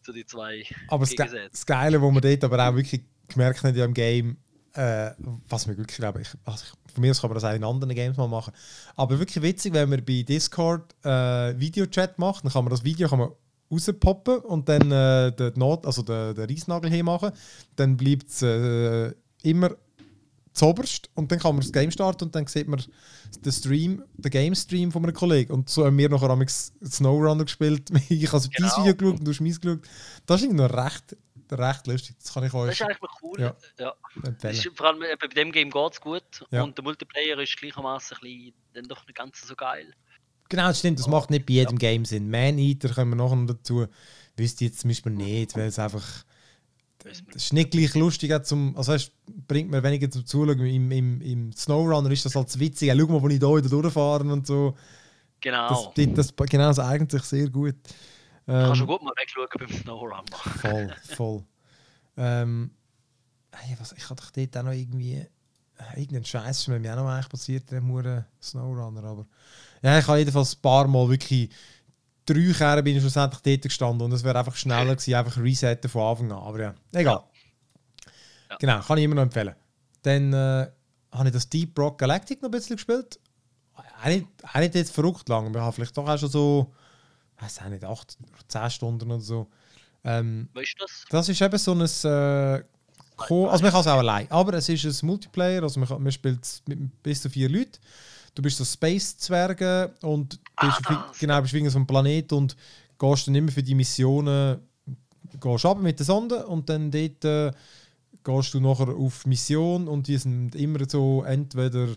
[0.02, 1.50] so die zwei Aber das, Ge Gegensätze.
[1.52, 4.38] das Geile, wo man dort aber auch wirklich gemerkt hat im Game,
[4.74, 5.12] äh,
[5.48, 7.64] was mir wirklich glaube ich, also ich, von mir aus kann man das auch in
[7.64, 8.54] anderen Games mal machen,
[8.96, 13.08] aber wirklich witzig, wenn man bei Discord äh, Videochat macht, dann kann man das Video
[13.08, 13.32] kann man
[13.72, 17.32] rauspoppen und dann äh, den Not, also den, den Reisnagel hinmachen,
[17.76, 19.14] dann bleibt es äh,
[19.44, 19.72] immer
[20.54, 22.84] zoberst und dann kann man das Game starten und dann sieht man
[23.46, 27.46] den Stream, den Game Stream von einem Kollegen und so haben wir nachher am Snowrunner
[27.46, 27.90] gespielt.
[28.10, 28.70] ich habe Genau.
[28.70, 29.80] dein Video geschaut und du hast meins geschaut.
[30.26, 31.16] Das ist irgendwie noch recht,
[31.54, 32.18] recht lustig.
[32.22, 33.40] Das kann ich Das euch ist eigentlich cool.
[33.40, 33.56] Ja.
[33.80, 33.94] Ja.
[34.42, 36.64] Das ist, vor allem bei dem Game geht es gut Ja.
[36.64, 38.18] und der Multiplayer ist gleichermaßen
[38.74, 39.94] dann doch nicht ganz so geil.
[40.52, 41.00] Genau, das stimmt.
[41.00, 42.30] Das macht nicht bei jedem Game Sinn.
[42.30, 43.88] Man Eater kommen wir nachher noch dazu.
[44.36, 46.26] Wisst ihr jetzt zum Beispiel nicht, weil es einfach.
[47.00, 48.32] Das ist nicht gleich lustig.
[48.46, 49.12] Zum, also es
[49.48, 50.60] bringt mir weniger zum Zuschauen.
[50.66, 52.90] Im, im, Im Snowrunner ist das halt witzig.
[52.90, 54.76] Ja, schau mal, wo ich da wieder durchfahren und so.
[55.40, 55.94] Genau.
[55.96, 57.76] das, das, genau, das eignet sich sehr gut.
[58.46, 60.24] Du kannst Ähm, schon gut mal wegschauen beim Snowrunner.
[60.60, 61.44] Voll, voll.
[62.18, 62.72] ähm,
[63.54, 65.14] hey, was, ich hatte doch dort auch noch irgendwie.
[65.14, 65.28] äh,
[65.96, 67.82] Irgendein Scheiß ist mir auch noch eigentlich passiert, der
[68.42, 69.04] Snowrunner.
[69.06, 69.26] Aber
[69.82, 71.50] ja, ich habe jedenfalls ein paar Mal wirklich.
[72.24, 75.90] Drei Kehren bin ich schlussendlich dort gestanden und es wäre einfach schneller gewesen, einfach resetten
[75.90, 76.38] von Anfang an.
[76.38, 77.24] Aber ja, egal.
[78.50, 78.58] Ja.
[78.58, 79.56] Genau, kann ich immer noch empfehlen.
[80.04, 80.68] Dann äh,
[81.12, 83.20] habe ich das Deep Rock Galactic noch ein bisschen gespielt.
[83.74, 86.74] Auch nicht, auch nicht jetzt verrückt lang, wir haben vielleicht doch auch schon so,
[87.40, 89.48] weiß auch nicht, 8 oder 10 Stunden oder so.
[90.04, 91.06] Ähm, Weißt du das?
[91.10, 91.82] das ist eben so ein.
[91.82, 92.64] Äh,
[93.18, 94.30] also, man kann es auch allein.
[94.32, 95.62] Aber es ist ein Multiplayer.
[95.62, 97.78] Also, man, kann, man spielt es mit bis zu vier Leuten.
[98.34, 101.20] Du bist so Space-Zwerge und bist, wie- das.
[101.20, 102.56] genau, bist wegen so einem Planet und
[102.98, 104.60] gehst dann immer für die Missionen
[105.40, 107.52] gehst runter mit der Sonde und dann dort äh,
[108.24, 111.88] gehst du nachher auf Mission und die sind immer so, entweder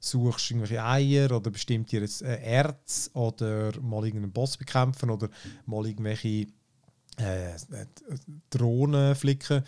[0.00, 5.10] suchst du irgendwelche Eier oder bestimmt dir jetzt äh, Erz oder mal irgendeinen Boss bekämpfen
[5.10, 5.28] oder
[5.66, 6.46] mal irgendwelche
[7.20, 7.56] äh, äh,
[8.50, 9.62] Drohnen flicken.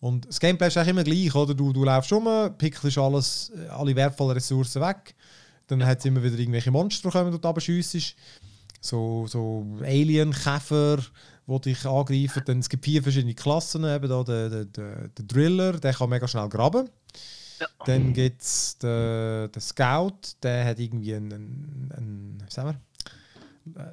[0.00, 1.54] Und das Gameplay ist eigentlich immer gleich, oder?
[1.54, 5.14] Du, du läufst rum, pickelst alles, äh, alle wertvollen Ressourcen weg,
[5.66, 8.14] dann hat es immer wieder irgendwelche Monster, die kommen und runterschiessest.
[8.80, 10.98] So, so Alien-Käfer,
[11.46, 12.42] die dich angreifen.
[12.44, 13.84] Dann, es gibt vier verschiedene Klassen.
[13.84, 16.88] Eben da der, der, der, der Driller, der kann mega schnell graben.
[17.58, 17.66] Ja.
[17.86, 22.78] Dann gibt es den, den Scout, der hat irgendwie einen, einen, einen wie sagen
[23.64, 23.90] wir, äh,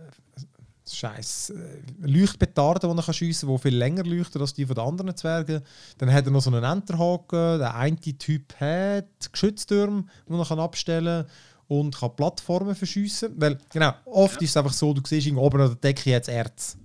[0.86, 4.76] Scheiß äh, Leuchtpetarden, die er kann schiessen kann, die viel länger leuchten als die von
[4.76, 5.62] den anderen Zwergen.
[5.98, 7.60] Dann hat er noch so einen Enterhaken.
[7.60, 11.34] Der eine Typ hat Geschütztürme, die er abstellen kann
[11.80, 13.34] und kann Plattformen verschiessen.
[13.38, 16.30] Weil, genau, oft ist es einfach so, du siehst irgendwo oben an der Decke jetzt
[16.30, 16.78] Erz.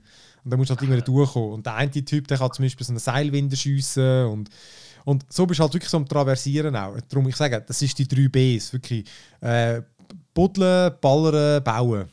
[0.44, 1.52] Und dann musst du halt irgendwie durchkommen.
[1.52, 4.50] Und der eine Typ, der kann zum Beispiel so eine Seilwinde schiessen und
[5.04, 6.94] und so bist du halt wirklich so am Traversieren auch.
[7.08, 8.74] Darum, ich sage, das ist die drei Bs.
[8.74, 9.06] Wirklich
[9.40, 9.80] äh,
[10.34, 12.10] buddeln, ballern, bauen.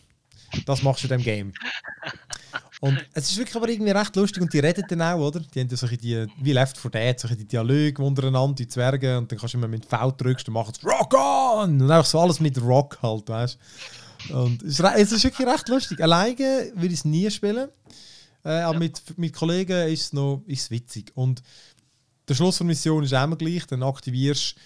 [0.65, 1.53] Das machst du in diesem Game.
[2.85, 5.39] Und es ist wirklich aber irgendwie recht lustig und die reden dann auch, oder?
[5.39, 9.17] Die haben ja solche die, wie Left 4 Dead, solche die Dialoge untereinander, die Zwerge,
[9.17, 11.81] und dann kannst du immer mit V drückst, dann machen sie Rock on!
[11.81, 13.57] Und einfach so alles mit Rock halt, weißt
[14.29, 14.37] du?
[14.37, 15.99] Und es ist, es ist wirklich recht lustig.
[15.99, 16.37] Alleine
[16.75, 17.69] würde ich es nie spielen,
[18.43, 21.11] äh, aber mit, mit Kollegen ist es noch ist witzig.
[21.15, 21.41] Und
[22.27, 24.57] der Schluss der Mission ist immer gleich, dann aktivierst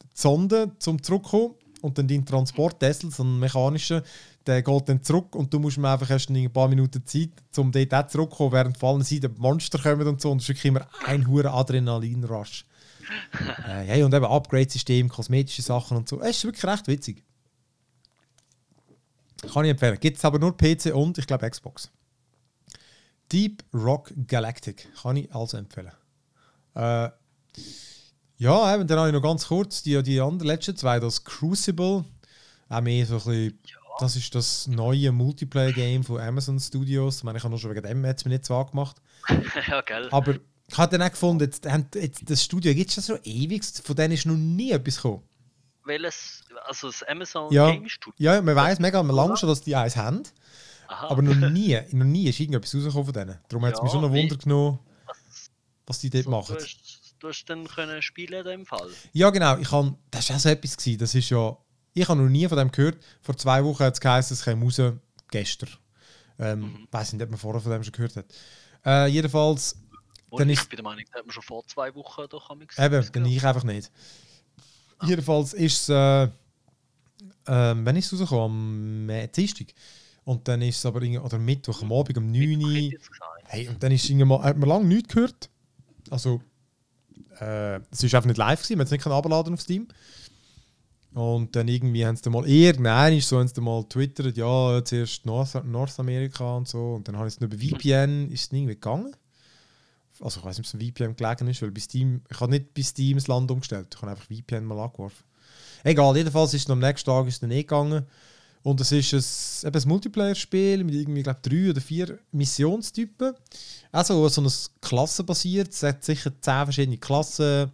[0.00, 4.02] du die Sonde zum Zurückkommen und dann dein Transportessel, so ein mechanischer,
[4.48, 7.70] der geht dann zurück und du musst mir einfach erst ein paar Minuten Zeit, um
[7.70, 10.30] dort auch zurückzukommen, während vor allem Seiten die Monster kommen und so.
[10.30, 12.64] Und es ist wirklich immer ein hoher Adrenalin-Rush.
[13.66, 16.20] äh, hey, und eben Upgrade-System, kosmetische Sachen und so.
[16.20, 17.24] Es ist wirklich recht witzig.
[19.52, 19.98] Kann ich empfehlen.
[20.00, 21.90] Gibt es aber nur PC und, ich glaube, Xbox.
[23.30, 24.88] Deep Rock Galactic.
[25.02, 25.92] Kann ich also empfehlen.
[26.74, 27.10] Äh,
[28.38, 32.04] ja, eben, dann habe ich noch ganz kurz die, die anderen letzten zwei, das Crucible.
[32.68, 33.58] Auch mehr so ein bisschen,
[33.98, 37.18] das ist das neue Multiplayer-Game von Amazon Studios.
[37.18, 38.96] Ich meine, ich habe nur schon wegen dem es mir nicht so angemacht.
[39.68, 40.08] ja, gell.
[40.10, 40.34] Aber
[40.70, 43.96] ich habe dann auch gefunden, jetzt, jetzt, das Studio gibt es schon so ewig, von
[43.96, 45.22] denen ist noch nie etwas gekommen.
[45.84, 47.70] Welches, also das Amazon Ja.
[47.70, 48.14] Game Studio.
[48.18, 50.22] Ja, man weiß mega lange schon, dass die eins haben,
[50.88, 51.08] Aha.
[51.10, 53.38] aber noch nie, noch nie ist irgendetwas rausgekommen von denen.
[53.48, 55.50] Darum hat es mich schon noch wie- Wunder genommen, Was-
[55.86, 56.56] was die dort so, machen.
[56.58, 58.88] Du hast, du hast dann können spielen in dem Fall.
[59.14, 59.56] Ja, genau.
[59.56, 60.76] Ich kann, das war auch so etwas.
[60.76, 60.98] Gewesen.
[60.98, 61.56] Das ist ja,
[62.00, 62.98] ich habe noch nie von dem gehört.
[63.22, 64.80] Vor zwei Wochen hat es geheißen, es käme raus,
[65.30, 65.70] gestern.
[66.38, 66.88] Ähm, Mhm.
[66.90, 68.26] weiß nicht, ob man vorher von dem schon gehört hat.
[68.84, 69.76] Äh, jedenfalls,
[70.30, 72.50] Und Dann ich ist- bin der Meinung, das hat man schon vor zwei Wochen doch
[72.50, 73.90] am eben, dann ich einfach nicht.
[75.02, 76.28] Jedenfalls ist es, äh,
[77.46, 79.04] ähm, wenn ist es rausgekommen?
[79.04, 79.68] Am äh, Dienstag.
[80.24, 82.92] Und dann ist es aber, oder Mittwoch, am Abend um 9 Uhr.
[83.46, 85.48] Hey, und dann ist mal, hat man lange nichts gehört.
[86.10, 86.42] Also,
[87.40, 89.88] äh, es ist einfach nicht live gewesen, man hat es nicht abladen auf Steam.
[91.18, 95.64] Und dann irgendwie haben sie mal irgendwann so haben sie mal twittert, ja, zuerst North,
[95.64, 96.94] Nordamerika und so.
[96.94, 99.16] Und dann habe ich es über VPN, ist es irgendwie gegangen.
[100.20, 102.52] Also ich weiß nicht, ob es ein VPN gelegen ist, weil bei Steam, ich habe
[102.52, 105.24] nicht bei Steam das Land umgestellt, ich habe einfach VPN mal angeworfen.
[105.82, 108.06] Egal, jedenfalls ist es am nächsten Tag ist dann eh gegangen.
[108.62, 113.34] Und es ist ein, ein Multiplayer-Spiel mit irgendwie, glaube drei oder vier Missionstypen.
[113.90, 114.52] Also so ein
[114.82, 115.72] Klassenbasiert.
[115.72, 117.72] Es hat sicher zehn verschiedene Klassen.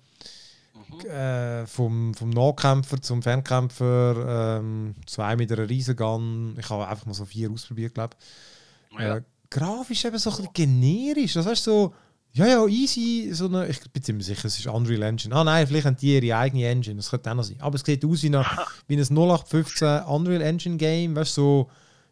[1.09, 6.57] Äh, vom, vom Nahkämpfer zum Fernkämpfer, ähm, zwei mit einer Riesengun.
[6.59, 8.17] Ich habe einfach mal so vier ausprobiert, glaube
[8.93, 9.01] ich.
[9.01, 9.17] Ja.
[9.17, 11.35] Äh, grafisch eben so ein bisschen generisch.
[11.35, 11.95] Das heißt so,
[12.33, 13.31] ja, ja, easy.
[13.33, 15.35] So eine, ich bin ziemlich sicher, es ist Unreal Engine.
[15.35, 16.97] Ah nein, vielleicht haben die ihre eigene Engine.
[16.97, 17.61] Das könnte auch noch sein.
[17.61, 18.45] Aber es sieht aus wie, eine,
[18.89, 21.15] wie ein 0815 Unreal Engine Game.
[21.15, 21.71] Weißt du, so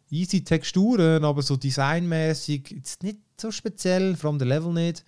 [0.09, 5.03] easy Texturen, aber so designmäßig jetzt nicht so speziell, vor allem der Level nicht.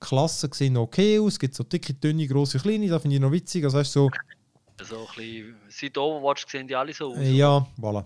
[0.00, 1.34] Klassen sehen okay aus.
[1.34, 2.88] Es gibt so dicke, dünne, große, kleine.
[2.88, 3.64] Das finde ich noch witzig.
[3.64, 4.10] Also, weißt, so,
[4.82, 7.18] so ein bisschen, seit Overwatch sehen die alle so aus.
[7.20, 8.04] Ja, voilà.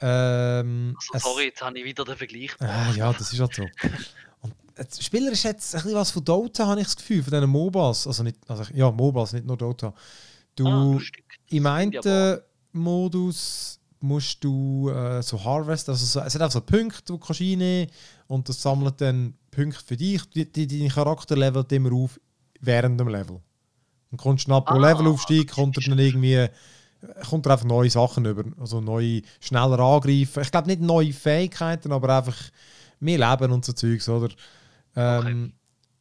[0.00, 2.50] Ähm, also, sorry, jetzt habe ich wieder den Vergleich.
[2.60, 3.66] Äh, ja, das ist halt so.
[5.00, 8.06] Spieler ist jetzt ein bisschen was von Dota, habe ich das Gefühl, von diesen MOBAs.
[8.06, 9.94] Also nicht, also ja, MOBAs, nicht nur Dota.
[10.56, 11.00] Du, ah,
[11.50, 12.40] im einen
[12.72, 17.18] Modus musst du äh, so Harvest, also so, es hat auch so Punkte, die du
[17.18, 17.90] kannst reinnehmen
[18.26, 20.22] und das sammelt dann Punkte für dich.
[20.30, 22.20] Dein Charakter levelt immer auf
[22.60, 23.40] während dem Level.
[24.10, 26.48] Und kommst nach pro ah, Levelaufstieg, kommt dann irgendwie
[27.28, 30.42] kommt einfach neue Sachen über, also neue, schneller angreifen.
[30.42, 32.36] Ich glaube nicht neue Fähigkeiten, aber einfach
[33.00, 34.28] mehr Leben und so Zeugs, oder?
[34.96, 35.52] Ähm,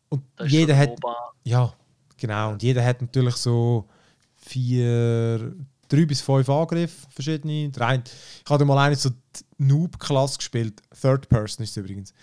[0.09, 0.23] okay.
[0.39, 0.91] Und jeder hat.
[1.43, 1.73] Ja,
[2.17, 2.51] genau.
[2.51, 3.87] Und jeder hat natürlich so
[4.35, 5.53] vier,
[5.87, 7.69] drei bis fünf Angriffe, verschiedene.
[7.69, 8.01] Drei.
[8.43, 9.09] Ich hatte mal eine so
[9.57, 10.81] Noob-Klasse gespielt.
[10.99, 12.13] Third Person ist es übrigens.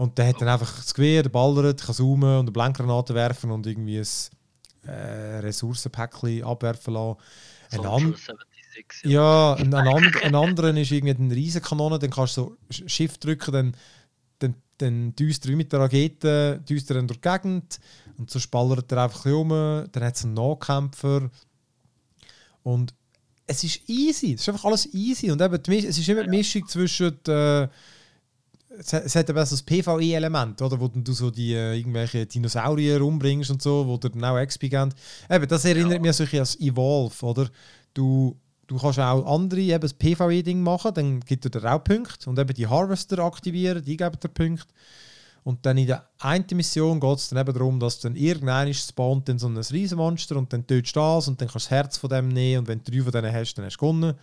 [0.00, 3.50] Und der hat dann einfach das Gewehr, der ballert, kann zoomen und eine Blankgranate werfen
[3.50, 7.18] und irgendwie ein äh, Ressourcenpäckchen abwerfen lassen.
[7.70, 8.14] Ein an
[9.02, 13.22] ja, ein, ein, and ein anderen ist irgendwie eine Riesenkanone, dann kannst du so Shift
[13.22, 13.76] drücken, dann
[14.78, 17.78] dann düst er mit der Rakete düst er durch die Gegend
[18.16, 19.50] und so spallert er einfach um.
[19.50, 21.28] Dann hat es einen Nahkämpfer.
[22.62, 22.94] Und
[23.46, 24.32] es ist easy.
[24.32, 25.30] Es ist einfach alles easy.
[25.30, 27.22] Und eben, es ist immer die Mischung zwischen.
[27.26, 27.68] Äh,
[28.80, 30.80] es, hat, es hat eben so das PvE-Element, oder?
[30.80, 34.70] Wo du so die äh, irgendwelche Dinosaurier umbringst und so, wo du dann auch XP
[34.70, 34.96] gibst.
[35.28, 36.00] Eben, das erinnert ja.
[36.00, 37.48] mich so an Evolve, oder?
[37.94, 42.30] Du Du kannst auch andere eben das PvE-Ding machen, dann gibt er dir auch Punkte
[42.30, 44.72] und eben die Harvester aktivieren, die geben dir Punkte.
[45.42, 49.28] Und dann in der einen Mission geht es dann eben darum, dass dann irgendein spawnt
[49.28, 51.96] dann so ein Riesenmonster und dann tötest du das und dann kannst du das Herz
[51.96, 54.14] von dem nehmen und wenn du drei von denen hast, dann hast du gewonnen.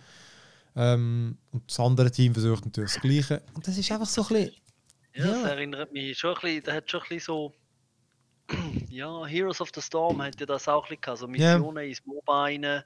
[0.76, 3.42] Ähm, und das andere Team versucht natürlich das Gleiche.
[3.54, 4.54] Und das ist einfach so ein bisschen...
[5.14, 5.32] Ja, ja.
[5.32, 7.52] das erinnert mich schon ein bisschen, das hat schon ein bisschen so...
[8.90, 11.84] Ja, Heroes of the Storm hat ja das auch ein bisschen gehabt, so Missionen yeah.
[11.84, 12.82] ins MOBA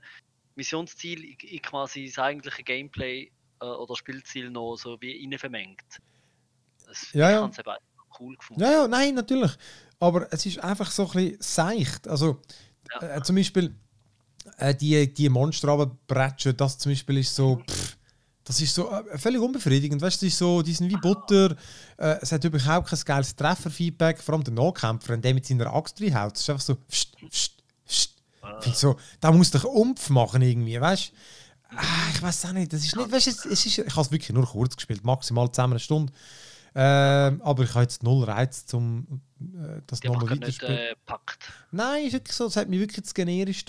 [0.54, 6.00] Missionsziel in quasi das eigentliche Gameplay äh, oder Spielziel noch so wie innen vermengt.
[6.86, 7.44] Das ja, ja.
[7.44, 7.76] eben
[8.20, 8.62] cool gefunden.
[8.62, 9.52] Ja, ja, nein, natürlich.
[9.98, 12.08] Aber es ist einfach so ein bisschen seicht.
[12.08, 12.40] Also,
[13.00, 13.16] ja.
[13.16, 13.74] äh, zum Beispiel
[14.58, 17.62] äh, die, die Monster runterbretschen, das zum Beispiel ist so.
[17.68, 17.96] Pff,
[18.44, 20.02] das ist so äh, völlig unbefriedigend.
[20.02, 21.56] Weißt du, ist so, die sind wie Butter.
[21.96, 24.20] Äh, es hat überhaupt kein geiles Trefferfeedback.
[24.20, 26.34] Vor allem der Nahkämpfer, der mit seiner Axt reinhaut.
[26.34, 26.74] Es ist einfach so.
[26.74, 27.52] Pst, pst,
[28.66, 31.76] ich so, da muss doch Umf machen irgendwie, weißt du?
[31.76, 34.10] Ah, ich weiß auch nicht, das ist nicht, weißt du, es ist, ich habe es
[34.10, 36.12] wirklich nur kurz gespielt, maximal zusammen eine Stunde.
[36.74, 40.76] Ähm, aber ich habe jetzt null Reiz, um äh, das nochmal weiterzuspielen.
[40.76, 41.38] Äh, packt.
[41.70, 43.64] Nein, ist wirklich so, es hat mich wirklich zu generisch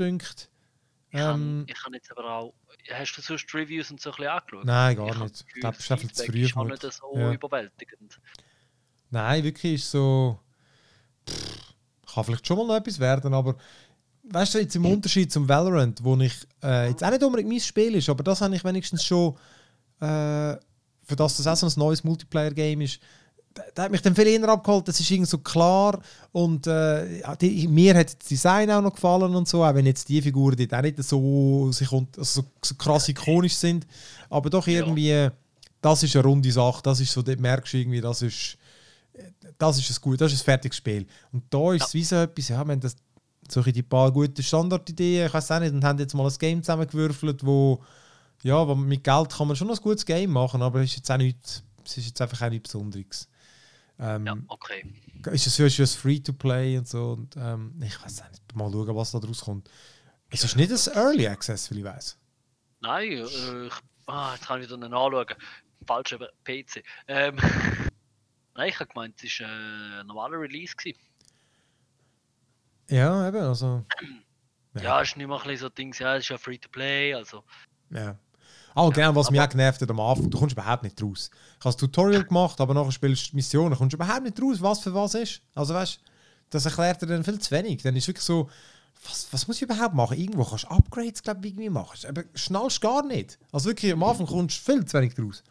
[1.13, 1.35] gedünkt.
[1.35, 2.53] Ähm, ich habe jetzt aber auch.
[2.91, 4.65] Hast du sonst Reviews und so ein bisschen angeschaut?
[4.65, 5.45] Nein, gar ich nicht.
[5.47, 6.43] Ich glaube, es ist einfach zu früh.
[6.43, 7.31] Ist auch nicht so ja.
[7.31, 8.19] überwältigend.
[9.09, 10.39] Nein, wirklich ist so.
[11.29, 11.73] Pff,
[12.13, 13.55] kann vielleicht schon mal noch etwas werden, aber
[14.23, 17.59] weißt du, jetzt im Unterschied zum Valorant, wo ich äh, jetzt auch nicht unbedingt mein
[17.59, 19.33] Spiel ist, aber das habe ich wenigstens schon,
[19.99, 20.55] äh,
[21.05, 22.99] für das das auch so ein neues Multiplayer-Game ist,
[23.75, 25.99] da, hat mich dann viel eher abgeholt, das ist irgendwie so klar
[26.31, 30.09] und äh, die, mir hat das Design auch noch gefallen und so, auch wenn jetzt
[30.09, 33.85] die Figuren die auch nicht so, sich, also so, krass ikonisch sind,
[34.29, 35.31] aber doch irgendwie, ja.
[35.81, 38.57] das ist eine runde Sache, das ist so, dort merkst du irgendwie, das ist
[39.57, 41.05] das ist ein gut, das ist ein fertiges Spiel.
[41.31, 42.95] Und da ist es wie so etwas, ja, wenn das
[43.49, 46.63] so die paar gute Standardideen, ich weiß auch nicht, und haben jetzt mal ein Game
[46.63, 47.81] zusammengewürfelt, wo,
[48.41, 51.17] ja, mit Geld kann man schon ein gutes Game machen, aber es ist jetzt auch
[51.17, 53.27] nicht, es ist jetzt einfach auch nichts Besonderes.
[53.99, 54.85] Ähm, ja, okay.
[55.31, 59.11] Ist es für ein Free-to-Play und so, und ähm, ich weiß nicht, mal schauen, was
[59.11, 59.69] da draus kommt.
[60.29, 62.17] Es ist nicht ein Early Access, wie ich weiß.
[62.81, 63.73] Nein, äh, ich,
[64.07, 65.27] ah, jetzt kann ich wieder nachschauen.
[65.85, 66.83] Falsch über PC.
[67.07, 67.37] Ähm,
[68.55, 70.75] Nein, ich habe gemeint, es war ein normaler Release.
[70.75, 70.99] Gewesen.
[72.89, 73.85] Ja, eben, also.
[74.81, 77.13] Ja, es ist nicht mehr ein so Dings, ja, es ist ja free to play,
[77.13, 77.43] also.
[77.89, 78.17] Ja.
[78.75, 81.29] Ah, genau, was mich auch genervt hat am Anfang, du kommst überhaupt nicht raus.
[81.33, 84.61] Ich habe das Tutorial gemacht, aber nachher spielst du Missionen, kommst du überhaupt nicht raus,
[84.61, 85.41] was für was ist.
[85.53, 85.99] Also weißt du,
[86.49, 87.83] das erklärt dir dann viel zu wenig.
[87.83, 88.49] Dann ist wirklich so,
[89.05, 90.17] was, was muss ich überhaupt machen?
[90.17, 91.97] Irgendwo kannst du Upgrades, glaube ich, irgendwie machen.
[92.07, 93.37] Aber schnallst gar nicht.
[93.51, 95.43] Also wirklich, am Anfang kommst du viel zu wenig raus.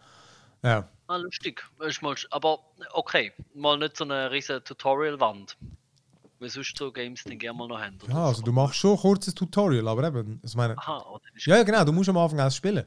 [0.62, 0.88] Ja.
[1.06, 1.62] Ah, lustig.
[2.30, 2.58] Aber
[2.92, 5.56] okay, mal nicht so eine riesige Tutorial-Wand.
[6.42, 7.98] Wie sonst so Games den gerne mal noch haben.
[8.08, 8.42] Ja, also so.
[8.42, 11.62] du machst schon ein kurzes Tutorial, aber eben, also meine, Aha, oder ist ja, ja,
[11.62, 12.84] genau, du musst am Anfang erst spielen.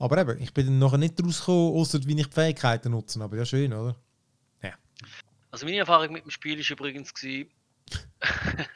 [0.00, 3.22] Aber eben, ich bin dann nachher nicht rausgekommen, außer wie ich die Fähigkeiten nutzen.
[3.22, 3.96] Aber ja, schön, oder?
[5.50, 7.50] Also meine Erfahrung mit dem Spiel ist übrigens gewesen,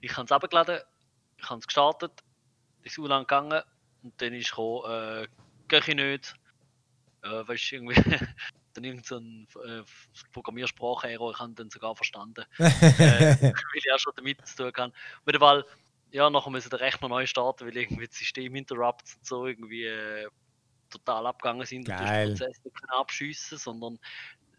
[0.00, 0.80] ich habe es abgeladen,
[1.38, 2.12] ich habe es gestartet,
[2.82, 3.62] ist so lang gegangen
[4.02, 5.26] und dann ist gekommen, äh,
[5.68, 6.34] geht ich nicht.
[7.22, 7.94] Äh, weißt du, irgendwie
[8.74, 9.82] dann irgend so ein äh,
[10.32, 12.62] Programmiersprache-Error, ich habe dann sogar verstanden, äh,
[13.40, 14.90] weil ich auch schon damit zu tun kann.
[14.90, 15.64] Auf jeden Fall,
[16.10, 20.28] ja, nachher müssen den Rechner neu starten, weil irgendwie die System-Interrupts und so irgendwie äh,
[20.90, 21.88] total abgegangen sind.
[21.88, 22.28] und du Geil.
[22.28, 23.98] den Prozess nicht abschiessen, sondern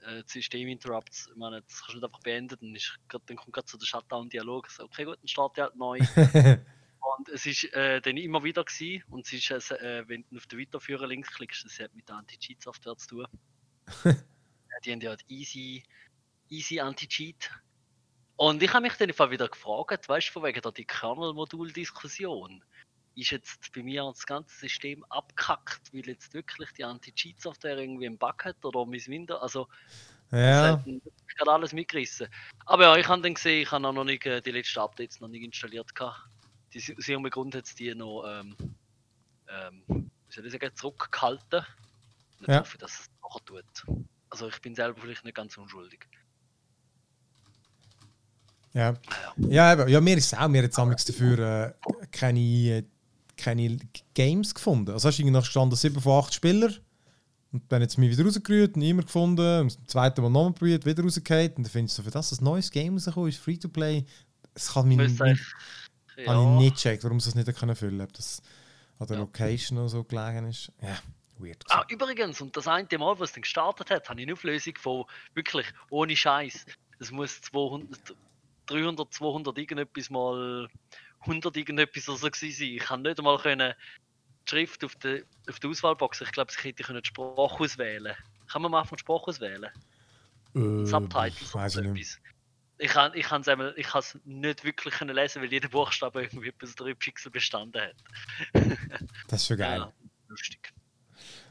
[0.06, 3.54] äh, System-Interrupts, ich meine, das kannst du nicht einfach beenden, dann, ist grad, dann kommt
[3.54, 5.99] gerade so der Shutdown-Dialog, so, okay gut, dann starte ich halt neu.
[7.17, 10.47] und es ist äh, dann immer wieder gewesen, und es ist, äh, wenn du auf
[10.47, 13.28] den Weiterführen-Link klickst, das hat mit der Anti-Cheat-Software zu tun.
[14.84, 15.84] Die haben ja easy,
[16.50, 17.50] easy Anti-Cheat.
[18.38, 22.63] Und ich habe mich dann einfach wieder gefragt, weißt du, von wegen die Kernel-Modul-Diskussion.
[23.15, 28.17] Ist jetzt bei mir das ganze System abkackt, weil jetzt wirklich die Anti-Cheat-Software irgendwie einen
[28.17, 29.67] Bug hat oder mein Windows, also
[30.32, 32.28] das ja, hat dann wirklich gerade alles mitgerissen.
[32.65, 35.30] Aber ja, ich habe dann gesehen, ich habe noch nicht äh, die letzten Updates noch
[35.30, 35.95] nicht installiert.
[35.95, 36.28] Gehabt.
[36.74, 38.58] Die, aus irgendeinem Grund hat es die noch ähm,
[39.48, 41.60] ähm, wie soll ich sagen, zurückgehalten.
[41.60, 42.60] Und jetzt Ja.
[42.60, 43.66] hoffe ich, dass es nachher tut.
[44.30, 46.08] Also ich bin selber vielleicht nicht ganz unschuldig.
[48.74, 48.94] ja.
[49.38, 49.88] Ja, eben.
[49.90, 51.74] ja, mir ist es auch, mir hat es dafür äh,
[52.12, 52.86] keine,
[53.38, 53.78] keine
[54.14, 54.92] Games gefunden.
[54.92, 56.72] Also hast du irgendwie noch gestanden, 7 von 8 Spieler.
[57.52, 59.62] Und dann es mich wieder rausgerührt, niemand gefunden.
[59.62, 61.54] Und das zweite Mal nochmal probiert, wieder rausgefallen.
[61.56, 64.06] Und dann findest du, so, für das ein neues Game rausgekommen ist, Free-to-Play.
[64.54, 65.54] Das kann mich nicht, eigentlich-
[66.10, 66.56] habe ich ja.
[66.58, 68.42] nicht gecheckt, warum sie das nicht haben können füllen Ob das
[69.00, 69.22] an der Ja.
[69.24, 70.72] Location oder so gelegen ist.
[70.82, 70.98] Ja,
[71.39, 71.63] weird.
[71.69, 74.76] Ah, übrigens, und das eine Mal, was es dann gestartet hat, habe ich eine Auflösung
[74.78, 76.65] von wirklich ohne Scheiß.
[77.00, 78.15] Es muss 200,
[78.67, 80.67] 300, 200 irgendetwas mal
[81.21, 82.67] 100 irgendetwas oder so gewesen sein.
[82.69, 83.74] Ich kann nicht einmal können
[84.45, 88.15] die Schrift auf der, auf der Auswahlbox, ich glaube, ich hätte können die Sprache auswählen.
[88.48, 89.71] Kann man am Anfang Sprache auswählen?
[90.56, 92.19] äh, Subtitles oder so etwas.
[92.78, 96.24] Ich kann ich kann's einmal, ich kann es nicht wirklich können lesen, weil jeder Buchstabe
[96.24, 97.95] irgendwie bis 3 Pixel bestanden hat.
[99.28, 99.80] Das ist schon geil.
[99.80, 99.93] Ja,
[100.28, 100.74] lustig.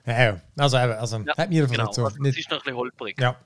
[0.07, 0.41] Ja.
[0.57, 2.05] Also, eben, also Ja, hat mir Genau, so.
[2.05, 3.21] also, nicht, es ist noch ein bisschen holprig.
[3.21, 3.37] Ja.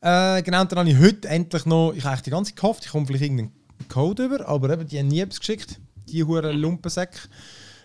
[0.00, 2.90] Äh, genau, dann habe ich heute endlich noch, ich habe die ganze Zeit gehofft, ich
[2.90, 3.52] komme vielleicht irgendeinen
[3.88, 5.80] Code über, aber eben, die haben nie etwas geschickt.
[6.08, 7.18] Die hure Lumpensäcke.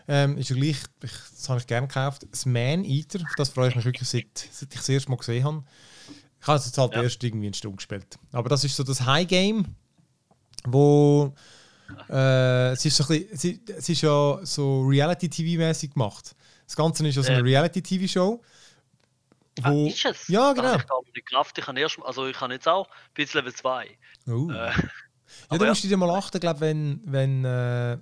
[0.10, 2.25] Ähm, ist ja gleich, ich, das habe ich gerne gekauft.
[2.31, 5.17] Das Man Eater, auf das freue ich mich wirklich, seit, seit ich das erste Mal
[5.17, 5.63] gesehen habe.
[6.41, 7.03] Ich habe es jetzt halt Ja.
[7.03, 8.17] erst irgendwie eine Stunde gespielt.
[8.31, 9.65] Aber das ist so das High Game,
[10.65, 11.33] wo
[12.10, 16.36] äh, es, ist so ein bisschen, es ist ja so Reality-TV-mäßig gemacht.
[16.67, 17.45] Das Ganze ist ja so eine Ähm.
[17.45, 18.41] Reality-TV-Show.
[19.63, 20.27] Ah, Wo, ist es?
[20.27, 20.73] Ja, genau.
[20.73, 21.58] habe ich nicht Kraft.
[21.58, 23.88] Ich habe erst, also ich habe jetzt auch bis Level 2.
[24.27, 24.51] Oh.
[24.51, 24.71] Äh, ja,
[25.49, 25.65] da ja.
[25.69, 27.97] musst du dir mal achten, glaube wenn, wenn äh,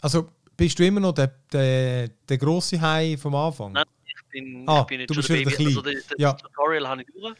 [0.00, 3.72] also bist du immer noch der, der, der grosse Hai vom Anfang?
[3.72, 5.64] Nein, ich bin, Ah, ich bin jetzt du schon bist der wieder Baby.
[5.64, 6.32] der Also das, das Ja.
[6.32, 7.36] Tutorial habe ich durch.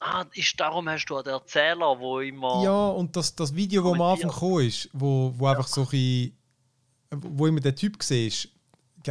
[0.00, 2.62] Ah, ist darum hast du auch den Erzähler, wo immer.
[2.64, 6.32] Ja, und das, das Video, das am Anfang gekommen ist, wo, wo einfach so ein
[7.10, 8.48] wo immer der Typ siehst,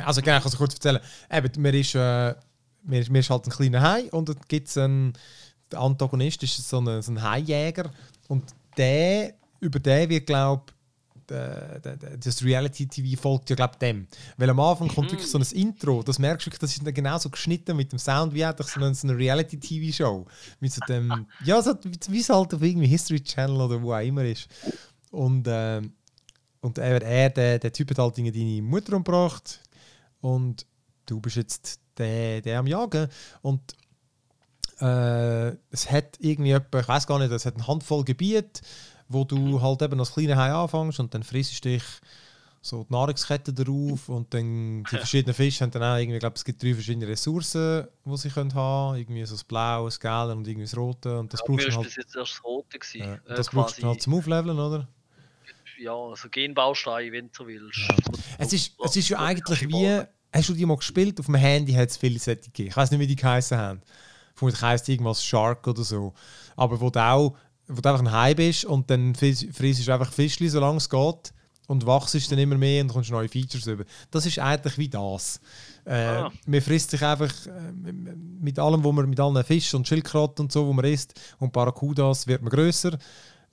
[0.04, 1.00] also genau, ich kann es kurz erzählen,
[1.32, 2.36] eben, mir ist, äh,
[2.84, 5.14] mir ist, mir ist halt ein kleiner Hai und dann gibt es einen,
[5.72, 7.92] der Antagonist ist so ein, so ein Haijäger
[8.28, 8.44] und
[8.78, 10.74] der, über den wird, glaube
[11.28, 14.08] das Reality-TV folgt ja, glaube dem.
[14.38, 17.30] Weil am Anfang kommt wirklich so ein Intro, das merkst du das ist dann genauso
[17.30, 20.26] geschnitten mit dem Sound wie eigentlich so eine, so eine Reality-TV-Show.
[20.60, 21.74] Mit so dem, ja, so,
[22.10, 24.48] wie es halt auf irgendwie History Channel oder wo auch immer ist.
[25.12, 25.94] Und, ähm,
[26.62, 29.60] und er, er der, der Typ hat halt irgendwie deine Mutter umgebracht
[30.26, 30.66] und
[31.06, 33.08] du bist jetzt der, der am Jagen.
[33.44, 33.62] Und
[34.80, 38.62] äh, es hat irgendwie etwa, ich weiß gar nicht, es hat eine Handvoll Gebiet,
[39.08, 41.84] wo du halt eben als kleiner Hai anfängst und dann frisst dich
[42.60, 46.38] so die Nahrungskette darauf und dann die verschiedenen Fische haben dann auch irgendwie, ich glaube,
[46.38, 50.36] es gibt drei verschiedene Ressourcen, die sie können haben, irgendwie so das Blaue, das Gelbe
[50.36, 53.02] und irgendwie das Rote und das Ja, brauchst du halt, jetzt erst das Rote gewesen.
[53.04, 54.88] äh, äh, das brauchst du halt zum Aufleveln, oder?
[55.78, 57.78] ja, also Genbausteine, wenn du willst.
[57.78, 57.96] Ja.
[58.40, 60.02] Es ist, es ist ja eigentlich wie,
[60.36, 61.20] hast du die mal gespielt?
[61.20, 62.70] Auf dem Handy hat es viele solche gegeben.
[62.70, 63.82] Ich weiß nicht, wie die geheißen haben.
[64.36, 66.14] vermutlich heisst irgendwas Shark oder so.
[66.56, 67.36] Aber wo du auch
[67.68, 71.34] wo du einfach ein Hai bist und dann frisst du einfach Fischli, solange es geht
[71.68, 73.86] und wachst dann immer mehr und kommst neue Features über.
[74.12, 75.40] Das ist eigentlich wie das.
[75.84, 76.32] Äh, ah.
[76.46, 80.52] Man frisst sich einfach äh, mit allem, wo man mit allen Fischen und Schildkröten und
[80.52, 82.98] so, wo man isst und Barracudas wird man grösser.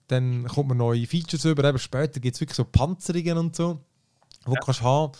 [0.08, 1.64] Dann kommt man neue Features über.
[1.64, 3.80] Eben später gibt es wirklich so Panzerungen und so,
[4.44, 4.60] wo ja.
[4.60, 5.12] du kannst haben.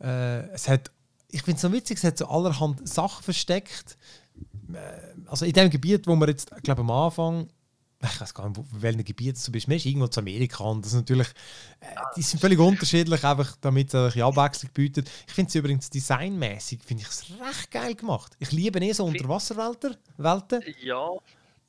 [0.00, 0.92] Äh, es hat,
[1.30, 3.98] ich finde es so witzig, es hat so allerhand Sachen versteckt.
[4.72, 7.48] Äh, also in dem Gebiet, wo man jetzt, glaube am Anfang
[8.00, 9.66] ich weiß gar nicht, in welchem Gebiet du bist.
[9.66, 11.28] Man ist irgendwo zu Amerika und das ist natürlich,
[11.80, 11.86] äh,
[12.16, 15.10] die sind völlig unterschiedlich, einfach damit es eine Abwechslung bietet.
[15.26, 18.36] Ich finde es übrigens designmäßig finde ich es recht geil gemacht.
[18.38, 19.96] Ich liebe eh so Unterwasserwelten.
[20.16, 20.62] Welten.
[20.80, 21.08] Ja.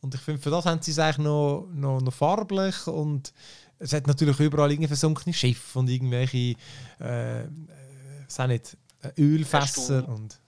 [0.01, 3.33] Und ich finde, für das haben sie es eigentlich noch, noch, noch farblich und
[3.79, 6.55] es hat natürlich überall irgendwie versunkene Schiffe und irgendwelche,
[6.99, 8.77] äh, äh, nicht,
[9.17, 10.39] Ölfässer und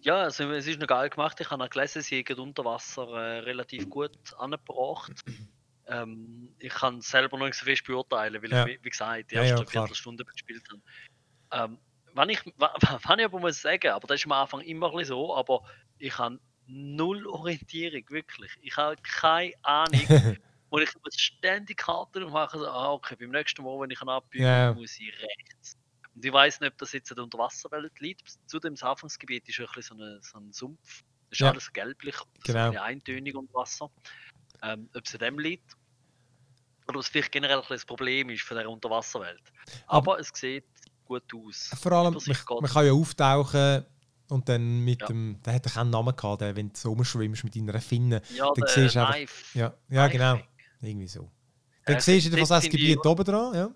[0.00, 1.40] ja, also es ist noch geil gemacht.
[1.40, 5.24] Ich habe auch gelesen, sie haben unter Wasser äh, relativ gut angebracht.
[5.88, 8.66] Ähm, ich kann selber noch nicht so viel beurteilen, weil ja.
[8.66, 11.72] ich, wie gesagt, die erste ja, ja, Viertelstunde gespielt habe.
[11.72, 11.78] Ähm,
[12.14, 15.34] wenn ich, wenn ich aber muss sagen, aber das ist am Anfang immer ein so,
[15.34, 15.62] aber
[15.98, 18.52] ich habe null Orientierung, wirklich.
[18.62, 20.06] Ich habe keine Ahnung.
[20.70, 24.44] und ich muss ständig Karten machen, so, ah, okay, beim nächsten Mal, wenn ich abbiege,
[24.44, 24.72] yeah.
[24.72, 25.76] muss ich rechts.
[26.16, 28.38] Und ich weiß nicht, ob das jetzt der Unterwasserwelt liegt.
[28.46, 31.04] Zu dem Anfangsgebiet ist ein so, eine, so ein Sumpf.
[31.28, 31.50] Das ist ja.
[31.50, 32.72] alles gelblich, genau.
[32.72, 33.90] so eintönig unter Wasser.
[34.62, 35.76] Ähm, ob es an dem liegt
[36.88, 39.42] oder es vielleicht generell ein Problem ist für der Unterwasserwelt.
[39.86, 40.64] Aber, Aber, es sieht
[41.04, 41.70] gut aus.
[41.80, 43.84] Vor allem, man, man, kann ja auftauchen
[44.28, 45.08] und dann mit ja.
[45.08, 48.22] dem, der hat keinen Namen gehabt, der, wenn du so rumschwimmst mit deiner Finne.
[48.34, 50.38] Ja, dann siehst du einfach, Ja, ja genau.
[50.80, 51.30] Irgendwie so.
[51.84, 53.70] Dann äh, siehst du das Gebiet oben dran, ja.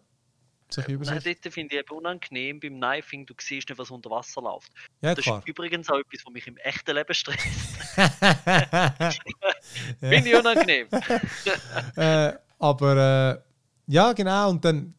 [0.78, 1.24] Übersicht.
[1.24, 4.72] Nein, dort finde ich eben unangenehm beim Knifing, du siehst nicht, was unter Wasser läuft.
[5.02, 5.38] Ja, das klar.
[5.38, 7.46] ist übrigens auch etwas, was mich im echten Leben stresst.
[10.00, 10.87] finde ich unangenehm.
[11.96, 14.94] äh, aber äh, ja, genau, und dann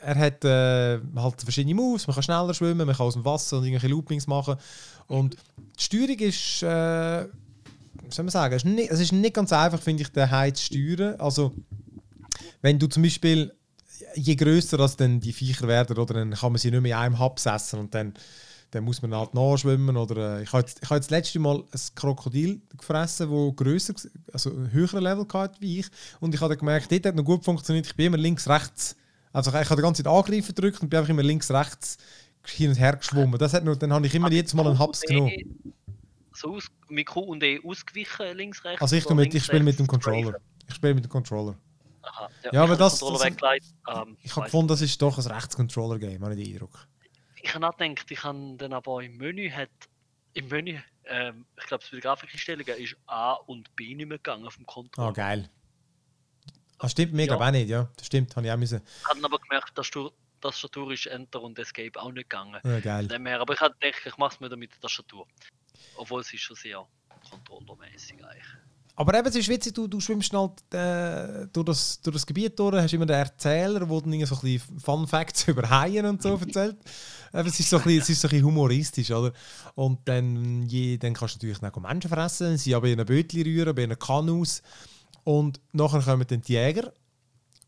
[0.00, 3.58] er hat äh, halt verschiedene Moves, man kann schneller schwimmen, man kann aus dem Wasser
[3.58, 4.56] und irgendwelche Loopings machen.
[5.06, 5.36] Und
[5.78, 7.26] die Steuerung ist, äh,
[8.08, 10.50] soll man sagen, es ist nicht, es ist nicht ganz einfach, finde ich, den Hai
[10.52, 11.18] zu steuern.
[11.18, 11.52] Also,
[12.62, 13.52] wenn du zum Beispiel
[14.14, 17.02] je größer das dann die Viecher werden, oder, dann kann man sie nicht mehr in
[17.02, 18.14] einem Haps essen und dann,
[18.70, 19.96] dann muss man halt nachschwimmen.
[19.96, 23.56] Oder, äh, ich habe jetzt, ich habe jetzt das letzte Mal ein Krokodil gefressen, das
[23.56, 23.94] grösser,
[24.32, 25.86] also ein höherer Level hatte wie ich.
[26.20, 27.86] Und ich habe dann gemerkt, dort hat noch gut funktioniert.
[27.86, 28.96] Ich bin immer links, rechts.
[29.32, 31.98] Also ich habe die ganze Zeit angreifen gedrückt und bin einfach immer links, rechts
[32.44, 33.38] hin und her geschwommen.
[33.38, 35.32] Das hat noch, dann habe ich immer jedes Mal einen Haps genommen.
[36.32, 38.80] So aus, mit Q und E ausgewichen, links, rechts?
[38.80, 40.40] Also ich, mit, ich spiele mit dem Controller.
[40.68, 41.56] Ich spiele mit dem Controller.
[42.08, 42.28] Aha.
[42.44, 43.00] Ja, ja aber das.
[43.00, 46.86] das ähm, ich habe gefunden, das ist doch ein Rechtscontroller-Game, habe ich den Eindruck.
[47.42, 49.70] Ich habe nachgedacht, ich habe dann aber im Menü hat.
[50.34, 54.48] Im Menü, ähm, ich glaube, bei den Grafikeinstellungen ist A und B nicht mehr gegangen
[54.56, 55.08] dem Controller.
[55.08, 55.50] Ah, oh, geil.
[56.78, 57.28] Das stimmt mir, ja.
[57.28, 57.90] glaube auch nicht, ja.
[57.96, 58.80] Das stimmt, habe ich auch müssen.
[58.84, 62.60] Ich habe aber gemerkt, dass du Tastatur ist Enter und Escape auch nicht gegangen.
[62.64, 63.18] Ja, geil.
[63.18, 63.40] Mehr.
[63.40, 65.26] Aber ich habe gedacht, ich mache es mir mit der Tastatur.
[65.96, 66.86] Obwohl es ist schon sehr
[67.30, 68.46] controllermäßig eigentlich.
[68.98, 72.58] Aber eben, es ist witzig, du, du schwimmst halt äh, durch, das, durch das Gebiet
[72.58, 76.30] durch, hast immer den Erzähler, der dann so ein Fun Facts über Haien und so
[76.30, 76.76] erzählt.
[77.30, 79.32] es, ist so ein bisschen, es ist so ein bisschen humoristisch, oder?
[79.76, 83.42] Und dann, je, dann kannst du natürlich auch Menschen fressen, sie aber in einem Bötchen
[83.42, 84.62] rühren, bei einem Kanus.
[85.22, 86.92] Und nachher kommen dann die Jäger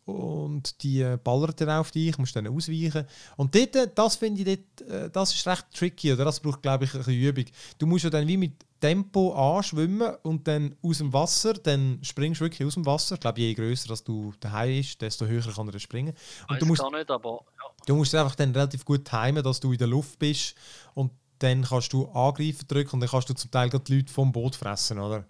[0.07, 3.07] und die äh, ballern dann auf dich, musst dann ausweichen.
[3.37, 6.25] Und dort, äh, das finde ich, dort, äh, das ist recht tricky, oder?
[6.25, 7.45] Das braucht, glaube ich, ein bisschen Übung.
[7.79, 12.41] Du musst ja dann wie mit Tempo anschwimmen und dann aus dem Wasser, dann springst
[12.41, 13.15] du wirklich aus dem Wasser.
[13.15, 16.15] Ich glaube, je größer du daheim ist, desto höher kann er springen.
[16.49, 17.71] Und du musst, nicht, aber, ja.
[17.87, 20.55] du musst einfach dann relativ gut timen, dass du in der Luft bist
[20.95, 24.33] und dann kannst du angreifen drücken und dann kannst du zum Teil die Leute vom
[24.33, 25.25] Boot fressen, oder?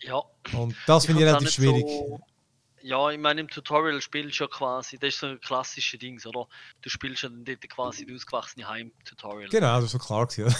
[0.00, 0.22] Ja.
[0.52, 1.86] Und das finde ich relativ schwierig.
[1.86, 2.20] So
[2.86, 6.24] ja, ich meine, im Tutorial spielst du ja quasi, das ist so ein klassisches Ding,
[6.24, 6.46] oder?
[6.82, 9.50] Du spielst ja dann dort quasi die ausgewachsene Heim-Tutorial.
[9.50, 10.54] Genau, das war klar gewesen,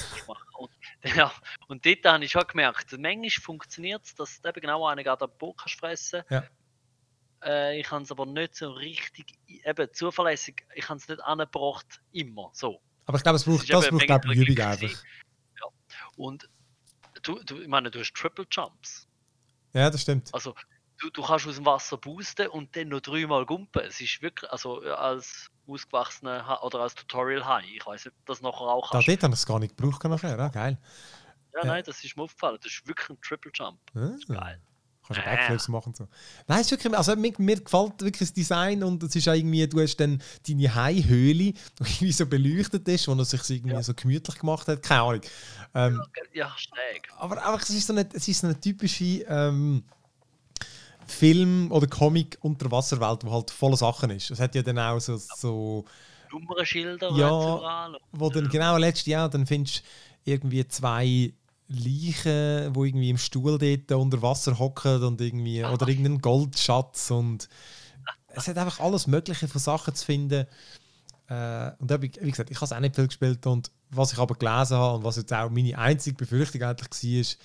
[0.58, 0.70] und,
[1.16, 1.32] ja,
[1.68, 5.24] und dort habe ich schon gemerkt, manchmal funktioniert es, dass du eben genau einen gerade
[5.24, 6.42] am kannst fressen ja.
[7.44, 12.00] Äh, ich habe es aber nicht so richtig, eben zuverlässig, ich habe es nicht angebracht,
[12.10, 12.80] immer so.
[13.04, 14.90] Aber ich glaube, es braucht, das, das braucht glaube ich, Übung einfach.
[14.90, 15.66] Ja.
[16.16, 16.48] Und
[17.22, 19.06] du, du, ich meine, du hast Triple Jumps.
[19.74, 20.32] Ja, das stimmt.
[20.32, 20.54] Also,
[20.98, 23.82] du, du kannst aus dem Wasser boosten und dann noch dreimal gumpen.
[23.86, 27.64] Es ist wirklich, also als ausgewachsener oder als Tutorial High.
[27.76, 29.06] Ich weiß nicht, ob das nachher auch kannst.
[29.08, 30.78] Da dort haben es gar nicht gebraucht nachher, ja, geil.
[31.54, 32.58] Ja, nein, das ist mir aufgefallen.
[32.62, 33.78] Das ist wirklich ein Triple Jump.
[33.94, 34.60] Ah, geil.
[35.06, 35.30] kannst du Ah.
[35.34, 36.06] Backflips machen so.
[36.46, 39.32] Nein, es ist wirklich, also mir, mir gefällt wirklich das Design und es ist auch
[39.34, 43.82] irgendwie, du hast dann deine Haihöhle, die irgendwie so beleuchtet ist, wo er sich irgendwie
[43.82, 45.20] so gemütlich gemacht hat, keine Ahnung.
[45.74, 46.02] Ähm,
[46.34, 47.08] Ja, schräg.
[47.18, 49.84] aber einfach, es ist so eine, es ist so eine typische ähm,
[51.06, 54.30] Film- oder Comic-Unterwasserwelt, die halt voller Sachen ist.
[54.30, 55.84] Es hat ja dann auch so, so
[56.32, 61.32] Nummernschilder, Ja, wo dann genau letztes Jahr, dann findest du irgendwie zwei
[61.68, 67.48] Leichen, wo irgendwie im Stuhl dort unter Wasser hocken und irgendwie, oder irgendeinen Goldschatz und
[68.28, 70.46] es hat einfach alles Mögliche von Sachen zu finden.
[71.28, 74.18] Äh, und da wie gesagt, ich habe es auch nicht viel gespielt und was ich
[74.18, 77.38] aber gelesen habe und was jetzt auch meine einzige Befürchtung eigentlich war, ist,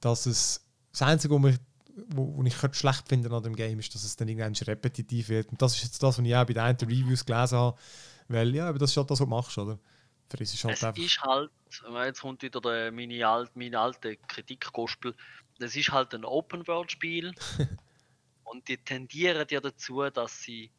[0.00, 1.56] dass es das Einzige, was mich
[2.08, 5.28] wo, wo ich könnte schlecht finden an dem Game ist, dass es dann irgendwann repetitiv
[5.28, 5.48] wird.
[5.50, 7.78] Und das ist jetzt das, was ich auch bei den einen Reviews gelesen habe.
[8.28, 9.78] Weil, ja, aber das ist halt das, was du machst, oder?
[10.30, 11.02] Für ist halt Es einfach.
[11.02, 11.50] ist halt,
[12.04, 15.14] jetzt kommt wieder der, meine, alt, meine alte Kritikgospel,
[15.58, 17.34] es ist halt ein Open-World-Spiel
[18.44, 20.70] und die tendieren ja dazu, dass sie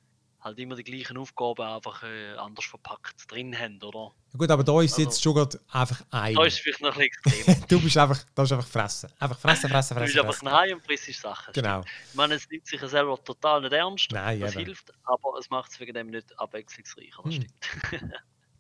[0.42, 4.12] halt immer die gleichen Aufgaben einfach äh, anders verpackt drin haben, oder?
[4.34, 6.34] Ja, gut, aber da ist Also- jetzt schon gerade einfach ein.
[6.36, 7.64] Da ist vielleicht noch ein bisschen.
[7.68, 9.10] Du bist einfach, das ist einfach fressen.
[9.20, 10.20] Einfach fressen, fressen, Du bist fressen.
[10.28, 10.48] einfach fressen.
[10.48, 11.54] ein Hai und frisst Sachen.
[11.54, 11.82] Genau.
[12.10, 14.08] Ich meine, es nimmt sich ja selber total nicht ernst.
[14.12, 14.66] Nein, das eben.
[14.66, 17.22] hilft, aber es macht es wegen dem nicht abwechslungsreicher.
[17.24, 17.42] Das Hm.
[17.90, 18.14] stimmt.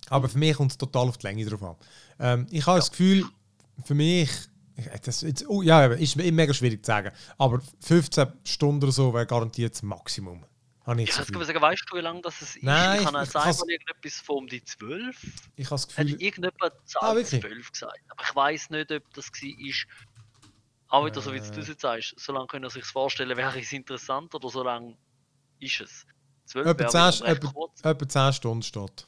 [0.09, 1.75] Aber für mich kommt es total auf die Länge drauf an.
[2.19, 3.23] Ähm, ich habe das Gefühl,
[3.85, 4.29] für mich,
[4.75, 8.91] ich- das jetzt, oh, ja, ist mir mega schwierig zu sagen, aber 15 Stunden oder
[8.91, 10.43] so wäre garantiert das Maximum.
[10.85, 11.45] Habe ich Ja, das kann Gefühl.
[11.45, 12.63] sagen, weißt du, wie lange das ist?
[12.63, 15.15] Nein, ich habe ich- jetzt ich irgendetwas von um die 12.
[15.55, 17.41] Ich habe das Hat Gefühl, irgendjemand Ah, Zahl wirklich?
[17.41, 17.99] 12 gesagt.
[18.09, 19.87] Aber ich weiß nicht, ob das war.
[20.87, 21.51] Auch wieder so, wie Äh.
[21.51, 22.15] du es jetzt sagst.
[22.19, 24.97] So lange können sich vorstellen, wäre es interessant oder so lange
[25.59, 26.05] ist es.
[26.45, 27.81] 12 etwa wäre 10, wiederum recht etwa, kurz.
[27.85, 29.07] etwa 10 Stunden steht.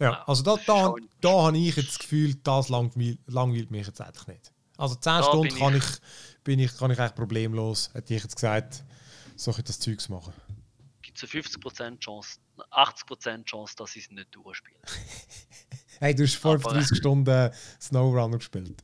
[0.00, 3.86] Ja, Ja, also da, da, da habe ich jetzt das Gefühl, das langweilt, langweilt mich
[3.86, 4.52] jetzt eigentlich nicht.
[4.76, 8.22] Also 10 Da Stunden kann ich- ich, bin ich, kann ich eigentlich problemlos, hätte ich
[8.22, 8.84] jetzt gesagt,
[9.36, 10.32] solche das Zeugs machen.
[11.22, 12.38] Eine 50% Chance,
[12.70, 14.78] 80% Chance, dass ich es nicht durchspiele.
[16.00, 17.50] Hey, du hast vor Aber- 30 Stunden
[17.80, 18.80] SnowRunner gespielt.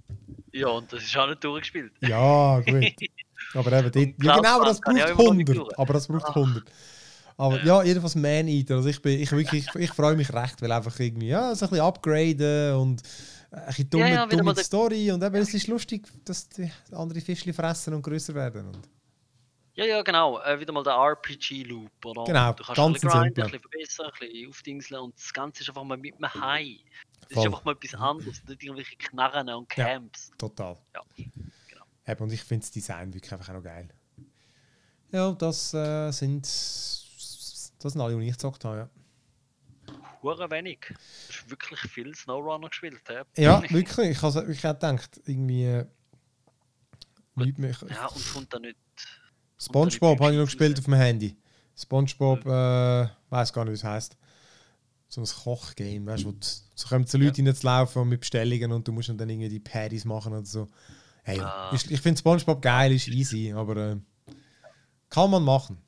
[0.53, 1.93] Ja, und das ist auch nicht durchgespielt.
[2.01, 2.85] Ja, gut.
[3.55, 5.57] Aber eben Und ja, genau, aber das braucht auch immer noch nicht 100.
[5.59, 5.79] durch.
[5.79, 6.35] Aber das braucht Ach.
[6.35, 6.65] 100.
[7.37, 8.75] Aber ja, jedenfalls Man Eater.
[8.77, 11.67] Also ich, bin, ich, wirklich, ich, ich freue mich recht, weil einfach irgendwie, ja, so
[11.67, 13.03] ein bisschen upgraden und
[13.53, 15.13] ein bisschen dumme, Ja, ja, dumme Story.
[15.13, 18.67] Und eben, es ist lustig, dass die andere Fischli fressen und größer werden.
[18.67, 18.89] Und
[19.77, 20.41] Ja, ja, genau.
[20.41, 22.25] Äh, wieder mal der RPG-Loop, oder?
[22.25, 25.33] Genau, du kannst ganz ein bisschen grinden, ein bisschen verbessern, ein bisschen aufdingseln und das
[25.33, 26.79] Ganze ist einfach mal mit einem Hai.
[27.23, 27.43] Das Voll.
[27.43, 29.85] ist einfach mal etwas anderes, nicht irgendwelche Knarren und Ja.
[29.87, 30.31] Camps.
[30.39, 30.79] total.
[30.95, 31.03] Ja,
[31.69, 31.85] genau.
[32.07, 33.89] Eben, und ich finde das Design wirklich einfach auch noch geil.
[35.11, 36.45] Ja, das äh, sind.
[36.45, 38.89] Das sind alle, die ich gezockt habe.
[39.89, 39.95] Ja.
[40.23, 40.81] Hure wenig.
[40.89, 40.95] Du
[41.29, 43.23] hast wirklich viel Snowrunner gespielt, hä?
[43.37, 44.11] Ja, wirklich.
[44.11, 45.65] Ich habe ich hab gedacht, irgendwie.
[45.65, 45.87] Äh,
[47.37, 47.75] nicht mehr.
[47.91, 48.77] Ja, und kommt dann nicht.
[49.65, 51.37] Spongebob habe ich noch gespielt auf dem Handy.
[51.77, 54.17] Spongebob, äh, weiß gar nicht, wie es heißt.
[55.09, 56.35] So ein Kochgame, weißt du,
[56.75, 60.33] so kommen so Leute reinzulaufen mit Bestellungen und du musst dann irgendwie die Paddies machen
[60.33, 60.67] oder so.
[61.23, 61.71] Hey, Ah.
[61.73, 63.97] ist, ich finde Spongebob geil, ist easy, aber äh,
[65.09, 65.79] kann man machen.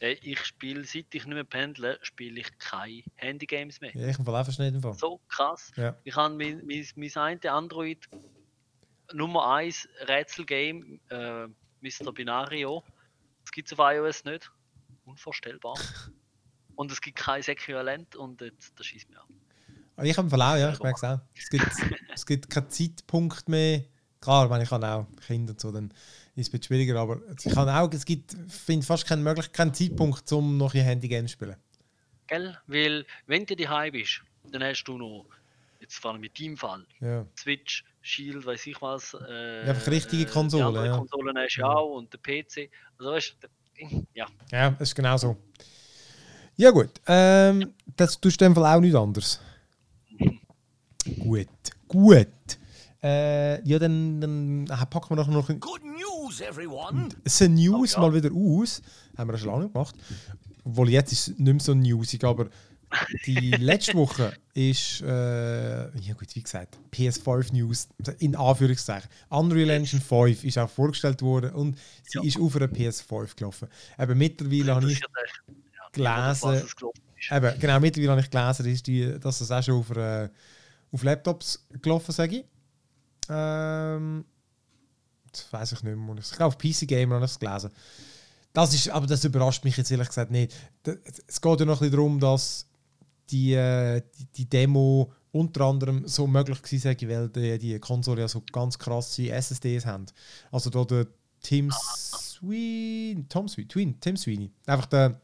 [0.00, 3.92] Äh, Ich spiele, seit ich nicht mehr pendle, spiele ich keine Handygames mehr.
[3.94, 4.94] Ja, ich Fall einfach nicht Fall.
[4.94, 5.70] So krass.
[5.76, 5.96] Ja.
[6.04, 8.06] Ich habe mein, mein, mein eine Android
[9.12, 11.46] Nummer 1 Rätselgame, äh,
[11.84, 12.12] Mr.
[12.12, 12.82] Binario.
[13.42, 14.50] Das gibt es auf iOS nicht.
[15.04, 15.74] Unvorstellbar.
[16.76, 19.28] Und es gibt kein Äquivalent und jetzt, das schießt mir an.
[19.94, 21.20] Aber ich habe Fall auch, ja, ich merke es auch.
[21.36, 21.66] Es gibt,
[22.12, 23.84] es gibt keinen Zeitpunkt mehr.
[24.20, 27.20] Klar, wenn ich habe auch Kinder und so, dann ist es ein bisschen schwieriger, aber
[27.44, 31.30] ich kann auch, es gibt, finde fast keine Möglichkeit, keinen Zeitpunkt, um noch ein Handygames
[31.30, 31.56] zu spielen.
[32.26, 32.58] Gell?
[32.66, 35.26] Weil, wenn du daheim bist, dann hast du noch,
[35.78, 37.24] jetzt vor allem mit deinem Fall, Ja.
[37.38, 39.14] Switch, Shield, weiß ich was.
[39.14, 40.96] Äh, Ja, einfach richtige äh, Konsole, Die ja.
[40.98, 41.68] Konsolen hast du Ja.
[41.68, 42.70] auch und der PC.
[42.98, 44.26] Also weißt du, ja.
[44.52, 45.36] Ja, das ist genau so.
[46.56, 46.90] Ja, gut.
[47.06, 49.40] Ähm, das tust du in dem Fall auch nichts anderes.
[51.18, 51.48] Gut,
[51.88, 52.28] gut.
[53.02, 57.08] Äh, ja, dann, dann packen wir doch noch ein Good news, everyone!
[57.24, 58.06] The News Oh, ja.
[58.08, 58.80] mal wieder aus.
[59.16, 59.94] Haben wir schon lange gemacht.
[60.64, 62.48] Obwohl jetzt ist es nicht mehr so newsig, aber
[63.26, 67.88] die letzte Woche ist, äh, ja gut, wie gesagt, PS5 News,
[68.18, 69.08] in Anführungszeichen.
[69.30, 72.24] Unreal Engine 5 ist auch vorgestellt worden und sie Ja.
[72.24, 73.68] ist auf einer PS5 gelaufen.
[73.98, 75.00] Eben mittlerweile habe ich
[75.92, 76.62] gelesen-.
[77.30, 80.28] Eben, genau, mittlerweile habe ich gelesen, ist die, dass es auch schon auf, äh,
[80.92, 82.44] auf Laptops gelaufen sage ich.
[83.28, 84.24] Ähm,
[85.32, 86.16] das weiß ich nicht mehr.
[86.18, 87.70] Ich glaube, auf PC Gamer habe ich es gelesen.
[88.52, 90.54] Das ist, aber das überrascht mich jetzt ehrlich gesagt nicht.
[91.26, 92.66] Es geht ja noch ein bisschen darum, dass
[93.30, 98.28] die, äh, die, die Demo unter anderem so möglich ich, weil die, die Konsole ja
[98.28, 100.06] so ganz krasse SSDs haben.
[100.52, 101.06] Also da der,
[101.42, 104.50] Tim Sweeney, Tom Sweeney, Twin, Tim Sweeney.
[104.66, 105.20] Einfach der,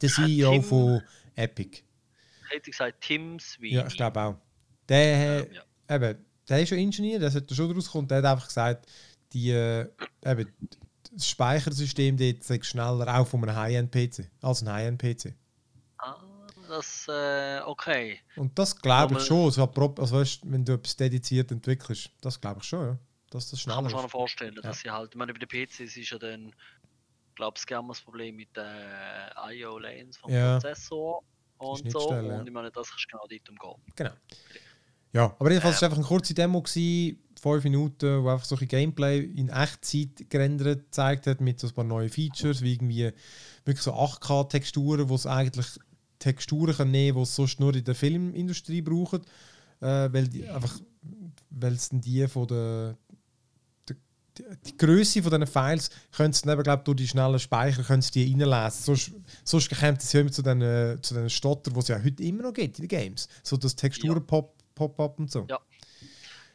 [0.00, 1.02] der CEO Tim- von
[1.34, 1.82] Epic.
[2.50, 3.74] Hätte ich gesagt, Tim Sweeney.
[3.76, 4.34] Ja, ich glaube auch.
[4.88, 5.52] Der, Ähm,
[5.88, 5.96] ja.
[5.96, 6.18] Eben,
[6.48, 8.06] der ist schon Ingenieur, der sollte schon rauskommen.
[8.08, 8.86] Der hat einfach gesagt,
[9.32, 9.88] die, äh,
[10.24, 10.48] eben,
[11.12, 15.34] das Speichersystem dort schneller auch von einem High-End-PC als ein High-End-PC.
[15.98, 16.16] Ah,
[16.68, 18.20] das, äh, okay.
[18.36, 19.44] Und das glaube ich schon.
[19.46, 19.62] Also,
[19.98, 22.98] also weißt, wenn du etwas dediziert entwickelst, das glaube ich schon, ja.
[23.30, 24.62] Dass das Kann schneller man schon vorstellen, Ja.
[24.62, 26.54] dass sie halt, ich meine, bei den PCs ist ja dann,
[27.34, 28.64] glaube ich, gerne das Problem mit den
[29.50, 30.54] IO-Lanes vom Ja.
[30.54, 31.22] Prozessor
[31.58, 32.12] und so.
[32.12, 32.20] Ja.
[32.38, 33.92] Und ich meine, das kannst du genau dort umgehen.
[33.96, 34.12] Genau.
[35.12, 35.62] Ja, aber jedenfalls Ähm.
[35.64, 39.48] war es einfach eine kurze Demo, gewesen, fünf Minuten, wo einfach so ein Gameplay in
[39.48, 43.12] Echtzeit gerendert gezeigt hat mit so ein paar neuen Features, wie irgendwie
[43.64, 45.66] wirklich so 8K-Texturen, wo es eigentlich
[46.18, 49.22] Texturen kann nehmen kann, die es sonst nur in der Filmindustrie brauchen,
[49.80, 50.80] äh, weil die einfach,
[51.50, 52.96] weil es die von der
[54.66, 58.10] die, Größe von diesen Files können sie eben, glaub, durch die schnellen Speicher können sie
[58.12, 58.82] die reinlesen.
[58.84, 59.12] Sonst,
[59.44, 62.42] sonst kommt es ja immer zu den, zu den Stotter, die es ja heute immer
[62.42, 63.28] noch gibt in den Games.
[63.42, 65.46] So das Texturen-Pop Pop-up und so.
[65.48, 65.58] Ja.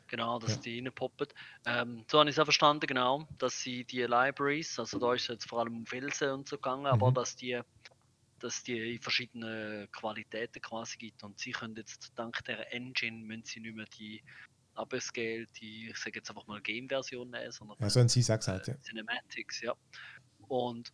[0.08, 0.58] Genau, dass Ja.
[0.58, 1.28] die reinpoppen.
[1.66, 5.24] Ähm, so habe ich es auch verstanden, genau, dass sie die Libraries, also da ist
[5.24, 7.16] es jetzt vor allem um Felsen und so gegangen, aber Mhm.
[7.16, 7.60] dass die
[8.44, 13.60] dass die verschiedene Qualitäten quasi gibt und sie können jetzt dank der Engine müssen sie
[13.60, 14.22] nicht mehr die
[14.76, 18.68] Upscale, die ich sage jetzt einfach mal Game-Version nehmen, sondern Ja, so auch gesagt.
[18.68, 18.78] äh, Ja.
[18.82, 19.74] Cinematics, ja.
[20.48, 20.92] Und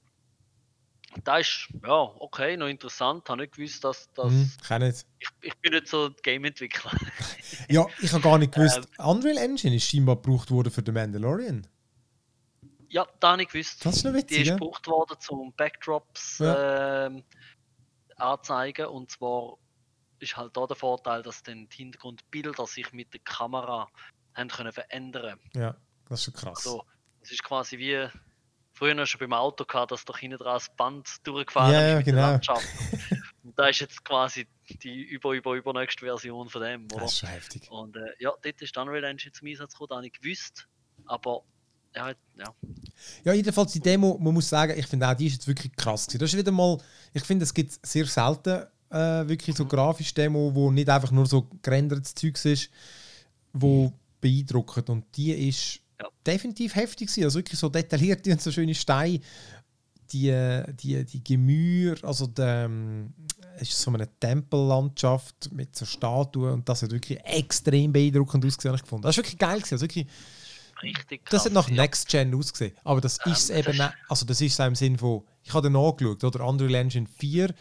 [1.24, 5.06] da ist, ja, okay, noch interessant, habe nicht gewusst, dass das, Mhm, ich nicht.
[5.20, 6.92] ich, ich bin nicht so Game-Entwickler.
[7.70, 9.06] Ja, ich habe gar nicht gewusst, Ähm.
[9.06, 11.68] Unreal Engine ist scheinbar gebraucht worden für The Mandalorian.
[12.90, 13.86] Ja, da habe ich gewusst.
[13.86, 14.54] Das ist noch Die witzig, ist ja?
[14.56, 17.24] gebraucht worden zum Backdrops ähm,
[18.16, 18.88] anzeigen.
[18.88, 19.58] Und zwar
[20.20, 23.90] ist halt da der Vorteil, dass dann die Hintergrundbilder sich mit der Kamera
[24.36, 25.40] haben können verändern.
[25.54, 25.76] Ja,
[26.10, 26.66] das ist schon krass.
[26.66, 26.84] Also
[27.22, 28.08] es ist quasi wie
[28.74, 31.96] früher schon beim Auto gehabt, dass doch hinten dran das Band durchgefahren Ja, ist ja,
[31.98, 32.18] mit genau.
[32.18, 32.68] der Landschaft.
[33.44, 34.48] Und da ist jetzt quasi
[34.84, 37.02] die über über übernächste Version von dem, oder?
[37.02, 37.72] das ist schon heftig.
[37.72, 40.68] Und äh, ja, dort ist die Unreal Engine zum Einsatz gekommen, das habe ich gewusst.
[41.06, 41.44] Aber
[41.98, 42.54] ja, ja.
[43.24, 46.06] Ja, jedenfalls die Demo, man muss sagen, ich finde auch, die ist jetzt wirklich krass
[46.06, 46.20] gewesen.
[46.20, 46.78] Das ist wieder mal,
[47.14, 51.26] ich finde, es gibt sehr selten äh, wirklich so grafische Demo, wo nicht einfach nur
[51.26, 52.70] so gerendertes Zeugs ist,
[53.54, 53.92] wo
[54.22, 54.90] beeindruckend.
[54.90, 56.08] Und die ist Ja.
[56.26, 57.24] definitiv heftig gewesen.
[57.26, 59.20] Also wirklich so detailliert und so schöne Steine.
[60.12, 63.14] Die, äh, die, die Gemüer, also der, ähm,
[63.60, 68.76] es ist so eine Tempellandschaft mit so Statuen und das hat wirklich extrem beeindruckend ausgesehen,
[68.76, 69.04] ich gefunden.
[69.04, 69.74] Das ist wirklich geil gewesen.
[69.74, 70.08] Also wirklich,
[70.84, 71.32] Richtig krass.
[71.44, 71.76] das hat nach ja.
[71.76, 72.76] Next Gen ausgesehen.
[72.84, 73.94] Aber das Ähm, ist es eben ist- nicht.
[74.10, 77.08] Also das ist es auch im Sinn von, ich habe dann nachgeschaut, oder Unreal Engine
[77.08, 77.54] 4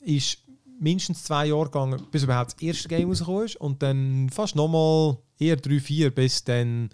[0.00, 0.38] ist
[0.80, 3.56] mindestens zwei Jahre gegangen, bis überhaupt das erste Game rausgekommen ist.
[3.56, 6.90] Und dann fast nochmal eher drei, vier, bis dann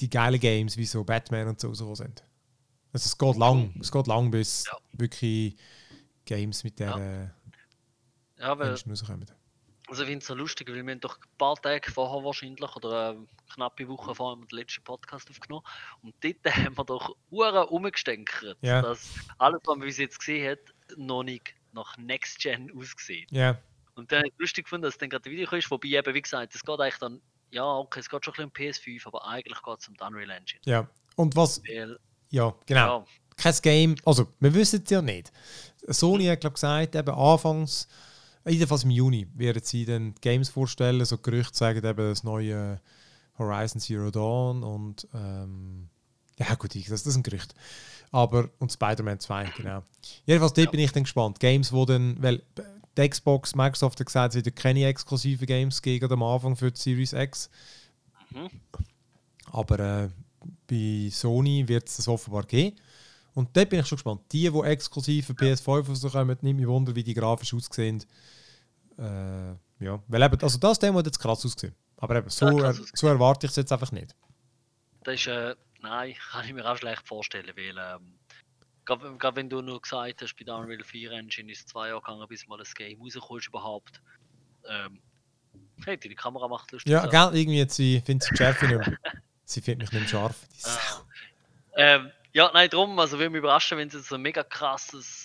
[0.00, 2.24] die, geilen Games wie so Batman und so rausgekommen sind.
[2.92, 3.74] Also es geht lang.
[3.80, 4.78] Es geht lang, bis Ja.
[4.92, 5.56] wirklich
[6.24, 6.98] Games mit der Ja.
[7.24, 7.28] äh,
[8.38, 9.26] Ja, weil, Engine rauskommen.
[9.94, 12.76] Also ich finde es so lustig, weil wir haben doch ein paar Tage vorher wahrscheinlich,
[12.76, 15.64] oder eine knappe Woche vorher haben wir den letzten Podcast aufgenommen.
[16.02, 18.82] Und dort haben wir doch Uhren umgestenkert, Ja.
[18.82, 20.58] dass alles, was man bis jetzt gesehen hat,
[20.96, 23.26] noch nicht nach Next Gen ausgesehen.
[23.30, 23.56] Ja,
[23.94, 26.22] Und dann habe ich lustig gefunden, dass dann gerade ein Video ist, wobei eben, wie
[26.22, 27.20] gesagt, es geht eigentlich dann,
[27.52, 30.02] ja, okay, es geht schon ein bisschen um PS5, aber eigentlich geht es um die
[30.02, 30.60] Unreal Engine.
[30.64, 30.88] ja.
[31.16, 32.98] Und was, Weil, ja, genau.
[32.98, 33.04] ja,
[33.36, 35.30] kein Game, also wir wissen es ja nicht.
[35.86, 37.86] Sony hat glaub, gesagt, eben anfangs,
[38.46, 41.04] jedenfalls im Juni, werden sie dann Games vorstellen.
[41.04, 42.80] So Gerüchte sagen eben das neue
[43.38, 45.88] Horizon Zero Dawn und ähm,
[46.38, 47.54] ja gut, ich- das, das ist ein Gerücht.
[48.10, 49.82] Aber und Spider-Man 2, genau.
[50.26, 50.70] Jedenfalls dort Ja.
[50.70, 51.40] bin ich dann gespannt.
[51.40, 52.42] Games, wo dann, weil
[52.96, 56.80] die Xbox, Microsoft hat gesagt, es wird keine exklusiven Games gegen am Anfang für die
[56.80, 57.50] Series X.
[58.30, 58.50] Mhm.
[59.50, 60.08] Aber äh,
[60.68, 62.76] bei Sony wird es das offenbar geben.
[63.34, 64.20] Und dort bin ich schon gespannt.
[64.30, 68.04] Die, die exklusiv für PS5 rauskommen, nimmt mich wunder, wie die grafisch aussehen.
[68.98, 71.74] Äh, ja, weil eben, also das Demo hat jetzt krass ausgesehen.
[71.96, 74.14] Aber eben, so, Ja, so erwarte ich es jetzt einfach nicht.
[75.04, 78.14] das ist, äh, nein, kann ich mir auch schlecht vorstellen, weil, ähm,
[78.84, 82.00] gerade wenn du nur gesagt hast, bei der Unreal 4 Engine ist es zwei Jahre
[82.00, 84.00] gegangen, bis mal das Game rauskommt überhaupt.
[84.68, 85.00] Ähm,
[85.84, 86.92] hey, die Kamera macht lustig.
[86.92, 88.98] Ja, gell, irgendwie jetzt, sie findet die Schärfe nicht mehr.
[89.46, 90.48] Sie findet mich nicht mehr scharf.
[90.64, 91.02] Ah.
[91.76, 95.23] Ähm, ja, nein, drum, also würde mich überraschen, wenn es jetzt so ein mega krasses,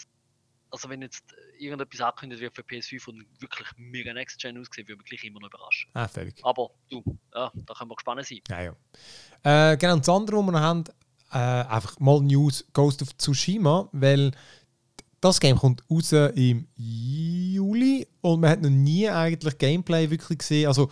[0.71, 1.23] also wenn jetzt
[1.57, 5.39] irgendetwas angekündigt wird für PS5 und wirklich mega Next Gen aussieht, würde mich gleich immer
[5.39, 5.89] noch überraschen.
[5.93, 6.35] Ah, fertig.
[6.43, 7.03] Aber du,
[7.33, 8.39] ja, da können wir gespannt sein.
[8.49, 9.71] Ja, ja.
[9.71, 10.83] Äh, genau, das andere, was wir noch haben,
[11.31, 14.31] äh, einfach mal News Ghost of Tsushima, weil
[15.21, 20.67] das Game kommt raus im Juli und man hat noch nie eigentlich Gameplay wirklich gesehen.
[20.67, 20.89] Also,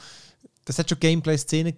[0.65, 1.77] das hat schon Gameplay-Szenen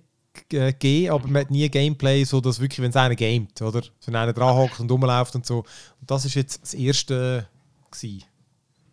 [0.51, 3.83] äh, gegeben, aber man hat nie Gameplay, so dass wirklich, wenn es einer gamet, oder?
[4.05, 5.59] Wenn einer dran hockt und rumläuft und so.
[5.59, 7.47] Und das ist jetzt das erste
[7.91, 8.25] gewesen.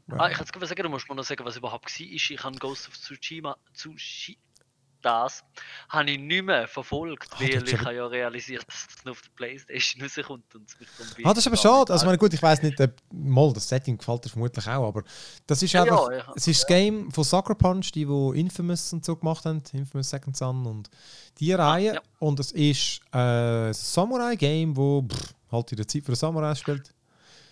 [0.09, 0.17] Ja.
[0.19, 2.07] Ah, ich hätte sagen, du musst mir noch sagen, was überhaupt war.
[2.07, 4.39] Ich habe Ghost of Tsushima, Tsushima
[5.07, 5.45] das
[5.89, 9.23] habe ich nicht mehr verfolgt, oh, weil ich habe ja realisiert, dass es noch auf
[9.23, 10.79] der Playstation rauskommt und es
[11.17, 11.93] mich Ah, das ist aber schade.
[11.93, 15.05] Also, meine, gut, ich weiß nicht, ob, mal, das Setting gefällt dir vermutlich auch, aber
[15.47, 18.93] das ist einfach, ja, ja, es ist das Game von Sucker Punch, die, wo Infamous
[18.93, 20.91] und so gemacht haben, Infamous Second Son und
[21.39, 22.01] die ah, Reihe.
[22.19, 26.96] Und es ist äh, ein Samurai-Game, wo pff, halt in der Zeit für Samurai spielt.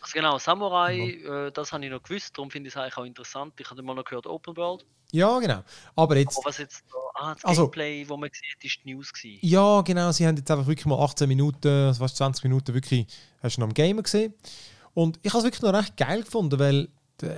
[0.04, 3.06] Also genau, Samurai, äh, das habe ich noch gewusst, darum finde ich es eigentlich auch
[3.06, 3.54] interessant.
[3.58, 4.84] Ich habe mal noch gehört Open World.
[5.12, 5.62] Ja, genau.
[5.96, 6.36] Aber jetzt.
[6.36, 6.84] Aber was jetzt
[7.14, 9.38] ah, das also, Gameplay, wo man sieht, ist die News gewesen.
[9.40, 10.12] Ja, genau.
[10.12, 13.06] Sie haben jetzt einfach wirklich mal 18 Minuten, also fast 20 Minuten wirklich,
[13.42, 14.34] hast du noch am Gamer gesehen.
[14.92, 16.88] Und ich habe es wirklich noch recht geil gefunden, weil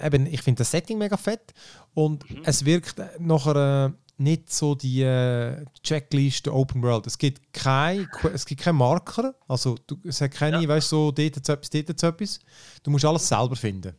[0.02, 1.54] eben, ich finde das Setting mega fett
[1.94, 2.42] und mhm.
[2.44, 7.06] es wirkt nachher nicht so die äh, Checkliste Open World.
[7.06, 10.68] Es gibt kein, es gibt keinen Marker, also du, es hat keine, ja.
[10.68, 12.40] weißt so, dort etwas, dort etwas.
[12.82, 13.94] Du musst alles selber finden.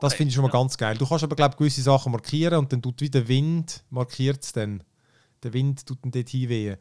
[0.00, 0.58] Das finde ich schon mal ja.
[0.58, 0.96] ganz geil.
[0.96, 4.52] Du kannst aber, glaube gewisse Sachen markieren und dann tut wieder der Wind, markiert es
[4.52, 4.82] dann.
[5.42, 6.76] Der Wind tut dann dort hinwehen.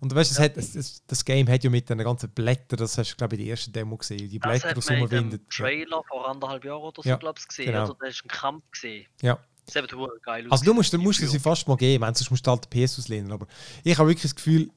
[0.00, 0.44] Und weißt, ja.
[0.44, 3.40] es hat, das Game hat ja mit den ganzen Blättern, das hast du, glaube ich,
[3.40, 5.48] in der ersten Demo gesehen, die Blätter, die rumwindet.
[5.50, 7.66] Trailer vor anderthalb Jahren oder so, ja, glaube ich, gesehen.
[7.66, 7.80] Genau.
[7.80, 9.06] Also, da hast du einen Kampf gesehen.
[9.22, 9.38] Ja.
[9.72, 12.46] Das ist eben geil Also du musst, du musst es fast mal geben, sonst musst
[12.46, 13.32] du halt den PS auslehnen.
[13.32, 13.46] Aber
[13.84, 14.70] ich habe wirklich das Gefühl,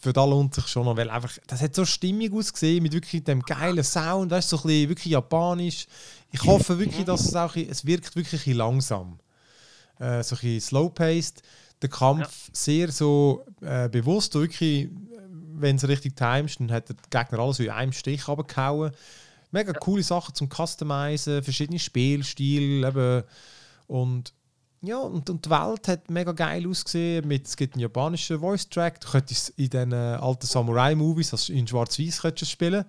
[0.00, 3.24] für da lohnt sich schon noch, weil einfach, das hat so stimmig ausgesehen, mit wirklich
[3.24, 5.86] dem geilen Sound, weißt, so ein bisschen wirklich japanisch.
[6.30, 9.18] Ich hoffe wirklich, dass es auch, es wirkt wirklich langsam.
[9.98, 11.42] Äh, so ein bisschen slow-paced.
[11.82, 12.54] Der Kampf ja.
[12.54, 14.88] sehr so äh, bewusst, wirklich,
[15.54, 18.92] wenn es richtig timest, dann hat der Gegner alles in einem Stich abgehauen.
[19.50, 19.78] Mega ja.
[19.78, 23.24] coole Sachen zum Customizen, verschiedene Spielstile eben.
[23.86, 24.32] und
[24.80, 27.26] ja, und, und die Welt hat mega geil ausgesehen.
[27.26, 29.00] Mit, es gibt einen japanischen Voice-Track.
[29.00, 32.84] Du könntest in den äh, alten Samurai-Movies also in Schwarz-Weiß spielen.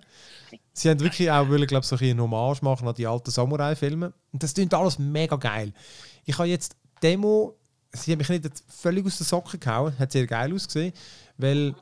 [0.72, 4.12] Sie haben wirklich auch wollen, glaub, so ein Hommage machen an die alten Samurai-Filme.
[4.32, 5.72] Und das klingt alles mega geil.
[6.24, 7.56] Ich habe jetzt Demo,
[7.92, 10.92] sie hat mich nicht völlig aus den Socken gehauen, hat sehr geil ausgesehen,
[11.38, 11.74] weil,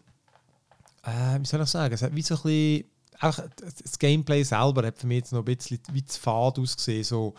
[1.04, 2.84] äh, wie soll ich sagen, es hat wie so ein bisschen,
[3.20, 3.38] auch
[3.82, 7.04] das Gameplay selber hat für mich jetzt noch ein bisschen wie zu fad ausgesehen.
[7.04, 7.34] So,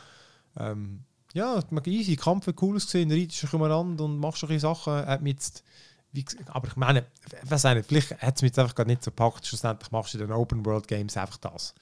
[0.60, 4.94] ähm, ja, easy, Kampf hat cool ausgesehen, reitest dich umeinander und machst solche Sachen.
[4.94, 5.64] Hat mich jetzt,
[6.12, 7.06] wie, aber ich meine,
[7.44, 9.46] was nicht, vielleicht hat es mich jetzt einfach gar nicht so gepackt.
[9.46, 11.76] Schlussendlich machst du in den Open World Games einfach das.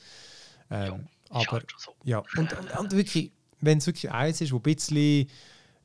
[0.70, 1.92] Ähm, ja, aber, halt so.
[2.04, 3.32] ja, und, und, und wirklich,
[3.62, 5.30] wenn es wirklich eins ist, wo ein bisschen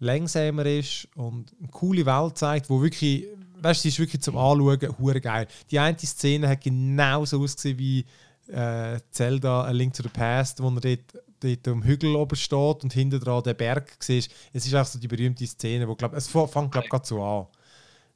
[0.01, 3.27] langsamer ist und eine coole Welt zeigt, wo wirklich,
[3.61, 5.47] weißt du, sie ist wirklich zum Anschauen, hure geil.
[5.71, 8.05] Die eine Szene hat genauso ausgesehen wie
[8.49, 12.85] äh, Zelda A Link to the Past, wo er dort dort am Hügel oben steht
[12.85, 14.31] und hinten dran der Berg siehst.
[14.53, 17.47] Es ist auch so die berühmte Szene, wo glaub, es fängt glaube gerade so an.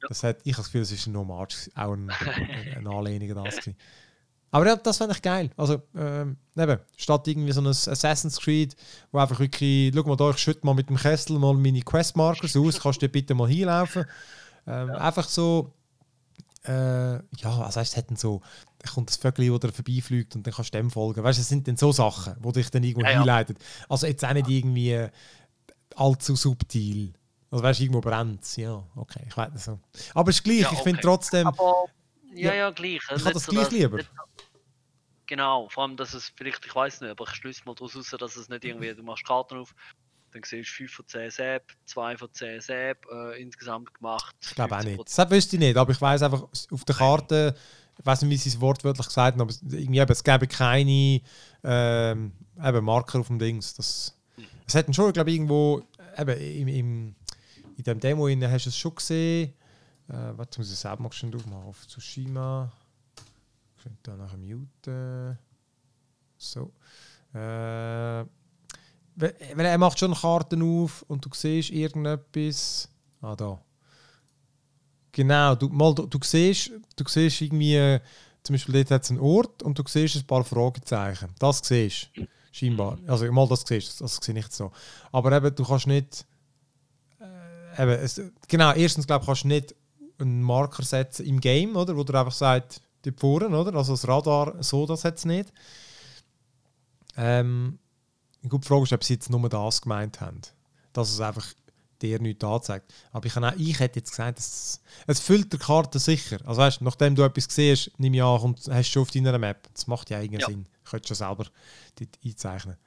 [0.07, 2.09] Das hat, ich habe das Gefühl, es ist ein Hommage, auch ein,
[2.75, 3.59] eine Anlehnung an das.
[4.51, 5.49] Aber ja, das fand ich geil.
[5.57, 8.75] Also, ähm, eben, statt irgendwie so ein Assassin's Creed,
[9.11, 12.55] wo einfach wirklich, schau mal da, ich schütte mal mit dem Kessel mal meine Questmarkers
[12.55, 14.05] aus, kannst du bitte mal hinlaufen.
[14.65, 14.95] Ähm, ja.
[14.95, 15.73] Einfach so,
[16.65, 18.41] äh, ja, also es hätten so,
[18.79, 21.23] da kommt das Vögel, das vorbeifliegt und dann kannst du dem folgen.
[21.23, 23.57] Weißt du, es sind dann so Sachen, die dich dann irgendwo ja, hinleiten.
[23.89, 25.07] Also jetzt auch nicht irgendwie
[25.95, 27.13] allzu subtil.
[27.49, 28.55] Also weißt du, irgendwo brennt es.
[28.57, 29.79] Ja, okay, ich weiß nicht so.
[30.13, 30.75] Aber es ist gleich, ja, okay.
[30.77, 31.47] ich finde trotzdem.
[31.47, 31.85] Aber,
[32.33, 32.99] ja, ja, gleich.
[33.03, 33.97] Ich habe das so gleich lieber.
[33.97, 34.11] Nicht,
[35.25, 38.15] genau, vor allem, dass es vielleicht, ich weiß nicht, aber ich schließe mal daraus raus,
[38.19, 39.73] dass es nicht irgendwie, du machst Karten auf,
[40.31, 44.35] dann siehst du 5 von 10 Säb, 2 von 10 Säb äh, insgesamt gemacht.
[44.41, 44.99] Ich glaube auch nicht.
[44.99, 47.55] Das wüsste ich nicht, aber ich weiß einfach, auf der Karte,
[47.99, 51.21] ich weiß nicht, wie sie es wortwörtlich gesagt haben, aber irgendwie, eben, es gäbe keine
[51.63, 52.31] ähm,
[52.63, 53.73] eben Marker auf dem Dings.
[53.73, 54.15] Das,
[54.65, 55.81] es hätten schon, glaube ich, irgendwo,
[56.17, 57.15] eben, im, im,
[57.77, 59.53] in dem Demo in, hast du es schon gesehen.
[60.09, 61.67] Äh, warte, muss ich selber mal schnell aufmachen.
[61.67, 62.71] Auf Tsushima.
[63.77, 65.37] Ich könnte da nachher muten.
[66.37, 66.71] So.
[67.33, 68.25] Äh,
[69.15, 72.89] wenn er macht schon Karten auf und du siehst irgendetwas.
[73.21, 73.59] Ah, da.
[75.17, 77.97] Genau, du, mal, du, du, siehst, du siehst irgendwie,
[78.43, 81.29] zum Beispiel dort hat es einen Ort und du siehst ein paar Fragezeichen.
[81.39, 82.99] Das siehst du, scheinbar.
[83.07, 84.71] Also mal das siehst das sehe ich nicht so.
[85.11, 86.23] Aber eben, du kannst nicht,
[87.19, 89.73] äh, eben, es, genau, erstens glaube ich, kannst du nicht
[90.19, 93.73] einen Marker setzen im Game, oder, wo du einfach sagst, die vorne, oder?
[93.73, 95.51] Also das Radar, so das hat es nicht.
[97.15, 97.79] Ähm,
[98.43, 100.41] eine gute Frage ist, ob sie jetzt nur das gemeint haben.
[100.93, 101.47] Dass es einfach
[102.01, 102.93] dir nichts anzeigt.
[103.11, 106.37] Aber ich, auch, ich hätte jetzt gesagt, es, es füllt die Karte sicher.
[106.45, 109.67] Also weißt, nachdem du etwas siehst, nimm ich an und hast schon auf deiner Map.
[109.73, 110.47] Das macht ja irgendeinen ja.
[110.47, 110.67] Sinn.
[110.83, 111.45] Ich könnte schon selber
[111.95, 112.77] dort einzeichnen.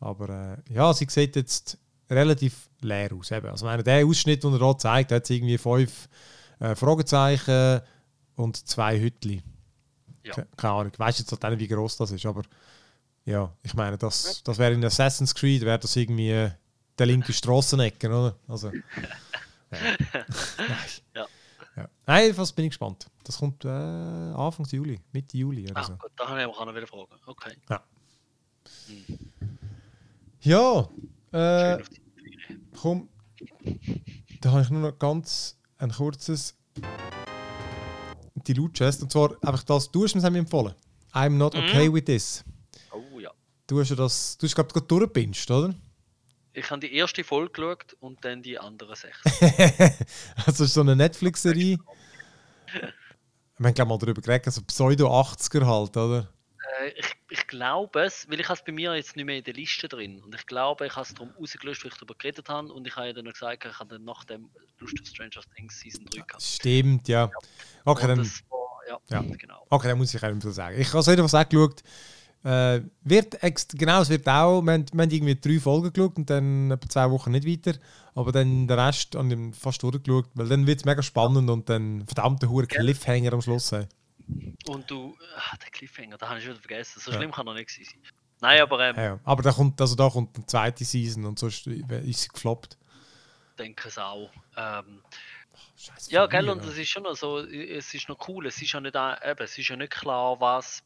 [0.00, 1.78] Aber äh, ja, sie sieht jetzt
[2.10, 3.30] relativ leer aus.
[3.30, 3.48] Eben.
[3.48, 6.08] Also meine, der Ausschnitt, den er hier zeigt, hat irgendwie fünf
[6.60, 7.80] äh, Fragezeichen,
[8.38, 9.42] und zwei Hütli.
[10.22, 10.32] Ja.
[10.32, 10.92] Ke- Keine Ahnung.
[10.92, 12.42] Ich weiß jetzt halt nicht, wie groß das ist, aber
[13.24, 16.48] ja, ich meine, das, das wäre in Assassin's Creed, wäre das irgendwie
[16.98, 18.36] der linke Strassenecke, oder?
[18.48, 18.70] Also.
[19.70, 19.78] Ja.
[20.56, 20.78] Nein.
[21.14, 21.26] Ja.
[21.76, 21.88] Ja.
[22.06, 23.06] Nein, was bin ich gespannt.
[23.22, 25.92] Das kommt äh, Anfang Juli, Mitte Juli oder Ah, so.
[25.96, 27.06] gut, da habe ich auch noch wieder fragen.
[27.26, 27.52] Okay.
[30.40, 30.88] Ja,
[31.32, 32.60] äh, auf die Tiere.
[32.80, 33.08] komm.
[34.40, 36.56] Da habe ich nur noch ganz ein kurzes
[38.34, 39.02] die Loot Chest.
[39.02, 40.74] Und zwar einfach das, du hast mir das empfohlen.
[41.12, 42.42] I'm not okay with this.
[42.92, 43.30] Oh ja.
[43.66, 45.74] Du hast ja das, du hast glaube ich gerade durchgepinscht, oder?
[46.58, 49.18] Ich habe die erste Folge geschaut und dann die anderen sechs.
[50.46, 51.78] also so eine Netflix-Serie.
[53.58, 56.28] Wir haben glaube mal darüber geredet, so Pseudo-80er halt, oder?
[56.80, 59.44] Äh, ich, ich glaube es, weil ich habe es bei mir jetzt nicht mehr in
[59.44, 60.20] der Liste drin.
[60.22, 62.72] Und ich glaube, ich habe es darum rausgelöscht, weil ich darüber geredet habe.
[62.72, 65.42] Und ich habe ja dann noch gesagt, ich habe dann nach dem Lust auf Stranger
[65.54, 66.42] Things Season 3 gehabt.
[66.42, 67.30] Stimmt, ja.
[67.84, 69.22] Okay, Und dann, war, ja, Ja.
[69.36, 69.66] genau.
[69.70, 70.80] okay, dann muss ich viel sagen.
[70.80, 71.82] Ich habe es jedenfalls auch geschaut.
[72.48, 73.36] Äh, wird
[73.74, 76.88] genau, es wird auch, wir haben, wir haben irgendwie drei Folgen geschaut und dann etwa
[76.88, 77.78] zwei Wochen nicht weiter.
[78.14, 81.68] Aber dann den Rest habe ich fast durchgeschaut, weil dann wird es mega spannend und
[81.68, 83.70] dann verdammte hure Cliffhanger am Schluss.
[83.72, 83.86] Hey.
[84.66, 87.00] Und du, ah, der Cliffhanger, da habe ich schon wieder vergessen.
[87.00, 87.18] So Ja.
[87.18, 87.84] schlimm kann er nicht sein.
[88.40, 91.66] Nein, aber ähm, Ja, aber da kommt, also da kommt eine zweite Season und sonst
[91.66, 92.78] ist sie gefloppt.
[93.58, 94.30] denke es auch.
[94.56, 95.02] Ähm,
[95.76, 98.46] Scheiße, ja, gell, und es ist schon noch so, es ist noch cool.
[98.46, 100.82] Es ist ja nicht, ein- eben, es ist ja nicht klar, was,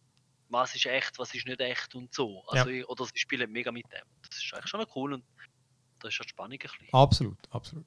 [0.52, 2.44] was ist echt, was ist nicht echt und so.
[2.46, 4.06] Also, ich- Oder sie spielen mega mit dem.
[4.28, 5.24] Das ist eigentlich schon cool und
[6.00, 6.86] da ist ja die Spannung ein bisschen.
[6.92, 7.86] Absolut, absolut.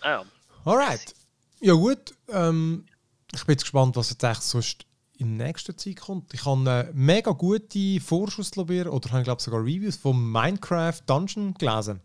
[0.00, 0.24] Ah, ja.
[0.64, 1.14] Alright.
[1.60, 2.86] Ja gut, ähm,
[3.34, 4.86] ich bin jetzt gespannt, was jetzt echt sonst
[5.18, 6.34] in nächster Zeit kommt.
[6.34, 11.54] Ich habe eine mega gute Vorschusslobby oder habe ich glaube sogar Reviews vom Minecraft Dungeon
[11.54, 12.02] gelesen.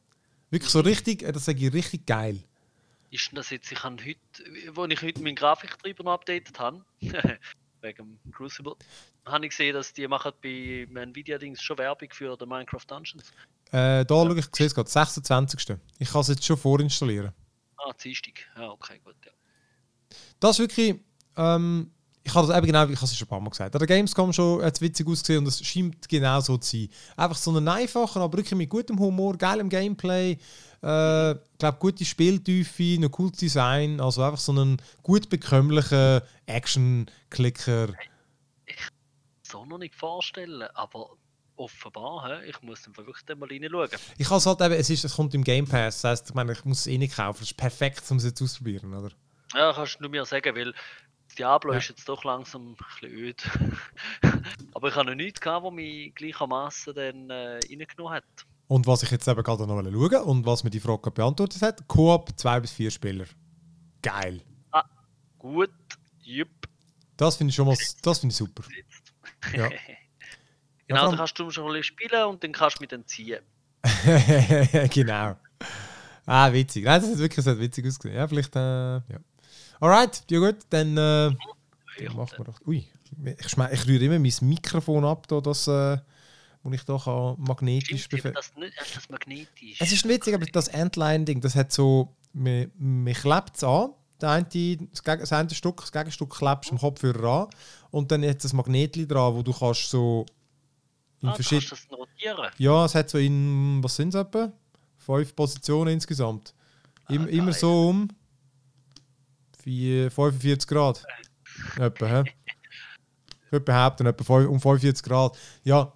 [0.49, 2.41] Wirklich so richtig, äh, das sage ich richtig geil.
[3.09, 4.19] Ist das jetzt, ich habe heute,
[4.75, 6.85] wo ich heute meinen Grafiktreiber noch updatet habe,
[7.81, 8.75] wegen dem Crucible,
[9.25, 13.31] habe ich gesehen, dass die machen bei Nvidia-Dings schon Werbung für die Minecraft Dungeons.
[13.71, 15.77] Äh, da schaue ich, ich sehe es gerade, 26.
[15.99, 17.31] Ich kann es jetzt schon vorinstallieren.
[17.77, 18.33] Ah, Dienstag.
[18.55, 19.15] Ja, okay, gut.
[19.25, 19.31] Ja.
[20.39, 20.99] Das ist wirklich,
[21.37, 21.91] ähm,
[22.23, 24.31] ich habe das eben genau, ich habe es schon ein paar Mal gesagt, der Gamescom
[24.31, 26.89] schon hat es witzig ausgesehen und es scheint genau so zu sein.
[27.15, 30.37] Einfach so einen einfachen, aber wirklich mit gutem Humor, geilem Gameplay,
[30.81, 37.93] äh, glaube gute Spieltiefe, ein cooles Design, also einfach so einen gut bekömmlichen Action-Clicker.
[39.43, 41.11] So noch nicht vorstellen, aber
[41.55, 43.89] offenbar, ich muss dann wirklich mal reinschauen.
[44.17, 46.35] Ich kann es halt eben, es, ist, es kommt im Game Pass, das heisst, ich
[46.35, 49.11] meine, ich muss es eh nicht kaufen, das ist perfekt, um es jetzt auszuprobieren, oder?
[49.53, 50.73] Ja, kannst du mir sagen, weil
[51.37, 51.79] Diablo Ja.
[51.79, 53.43] ist jetzt doch langsam ein bisschen öd.
[54.73, 58.23] aber ich habe noch nichts gehabt, was mich gleichermaßen dann äh, reingenommen hat.
[58.71, 61.85] Und was ich jetzt eben gerade noch schauen und was mir die Frage beantwortet hat,
[61.89, 63.25] Koop, zwei bis vier Spieler.
[64.01, 64.39] Geil.
[65.37, 65.73] Gut,
[66.21, 66.47] jupp,
[67.17, 68.63] Das finde ich schon mal, das finde ich super.
[69.53, 69.67] Ja.
[70.87, 73.41] genau, dann kannst du schon bisschen spielen und dann kannst du mit entziehen.
[74.93, 75.35] genau.
[76.25, 76.85] Ah, witzig.
[76.85, 78.15] Nein, das hat wirklich das hat witzig ausgesehen.
[78.15, 79.19] Ja, vielleicht, äh, ja.
[79.81, 81.31] Alright, ja gut, dann, äh,
[82.05, 82.61] dann machen wir doch.
[82.65, 82.87] Ui,
[83.25, 85.97] ich, ich rühre immer mein Mikrofon ab, da, das, äh,
[86.63, 89.77] wo ich da kann magnetisch befestigen das nicht, äh, das magnetisch.
[89.79, 93.91] Es ist witzig, aber das Endline-Ding, das hat so, man, man klebt es an,
[94.21, 97.47] der eine, das, Geg- das eine Stück, das Gegenstück klebst du am Kopfhörer an
[97.89, 100.25] und dann hat es ein Magnetli dran, wo du kannst so
[101.21, 101.69] in ah, verschiedenen...
[101.69, 102.51] kannst das rotieren.
[102.57, 104.51] Ja, es hat so in, was sind es etwa?
[104.97, 106.53] Fünf Positionen insgesamt.
[107.09, 108.07] Im, Ah, immer so um
[109.63, 111.03] wie 45 Grad.
[111.79, 112.23] Etwa, hä?
[113.45, 115.37] Ich würde behaupten, etwa um 45 Grad.
[115.63, 115.91] Ja,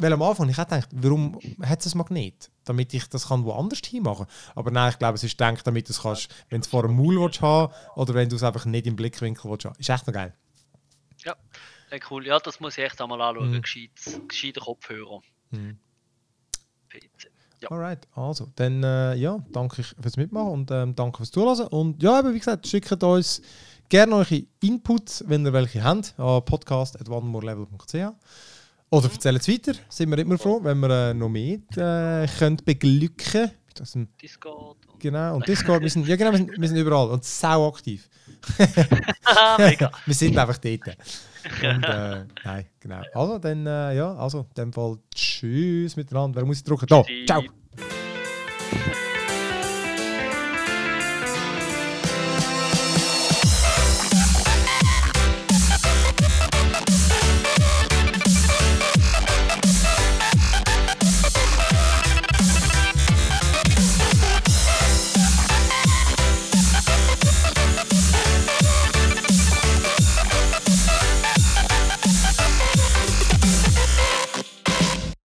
[0.00, 2.50] weil am Anfang, ich hätte gedacht, warum hat es ein Magnet?
[2.64, 5.92] Damit ich das kann woanders hinmachen Aber nein, ich glaube, es ist gedacht, damit du
[5.92, 8.64] es kannst, wenn du es vor einem Maul willst haben oder wenn du es einfach
[8.64, 9.76] nicht im Blickwinkel willst haben.
[9.78, 10.34] Ist echt noch geil.
[11.24, 11.36] Ja,
[11.90, 12.26] hey, cool.
[12.26, 13.52] Ja, das muss ich echt einmal anschauen.
[13.52, 13.62] Mhm.
[13.62, 13.90] Gescheit,
[14.28, 15.20] gescheiter Kopfhörer.
[15.50, 15.78] Mhm.
[17.60, 17.70] Ja.
[17.70, 21.66] Alright, also, dann äh, ja, danke ich fürs Mitmachen und ähm, danke fürs Zuhören.
[21.66, 23.42] Und ja, eben, wie gesagt, schickt uns
[23.90, 28.14] gerne eure Inputs, wenn ihr welche habt, an podcast.onemorelevel.ch
[28.90, 32.64] oder erzählt es weiter, sind wir immer froh, wenn wir äh, noch mehr äh, könnt
[32.64, 33.50] beglücken
[33.82, 34.76] sind, Discord.
[34.98, 38.08] Genau, und Discord, wir sind, ja genau, wir sind, wir sind überall und sau aktiv.
[39.58, 39.90] Mega.
[40.06, 40.86] wir sind einfach dort.
[40.86, 43.02] Und, äh, nein, genau.
[43.14, 46.40] Also, dann, äh, ja, also, in dem Fall tschüss miteinander.
[46.40, 46.86] Wer muss ich drücken?
[46.86, 47.42] Da, ciao.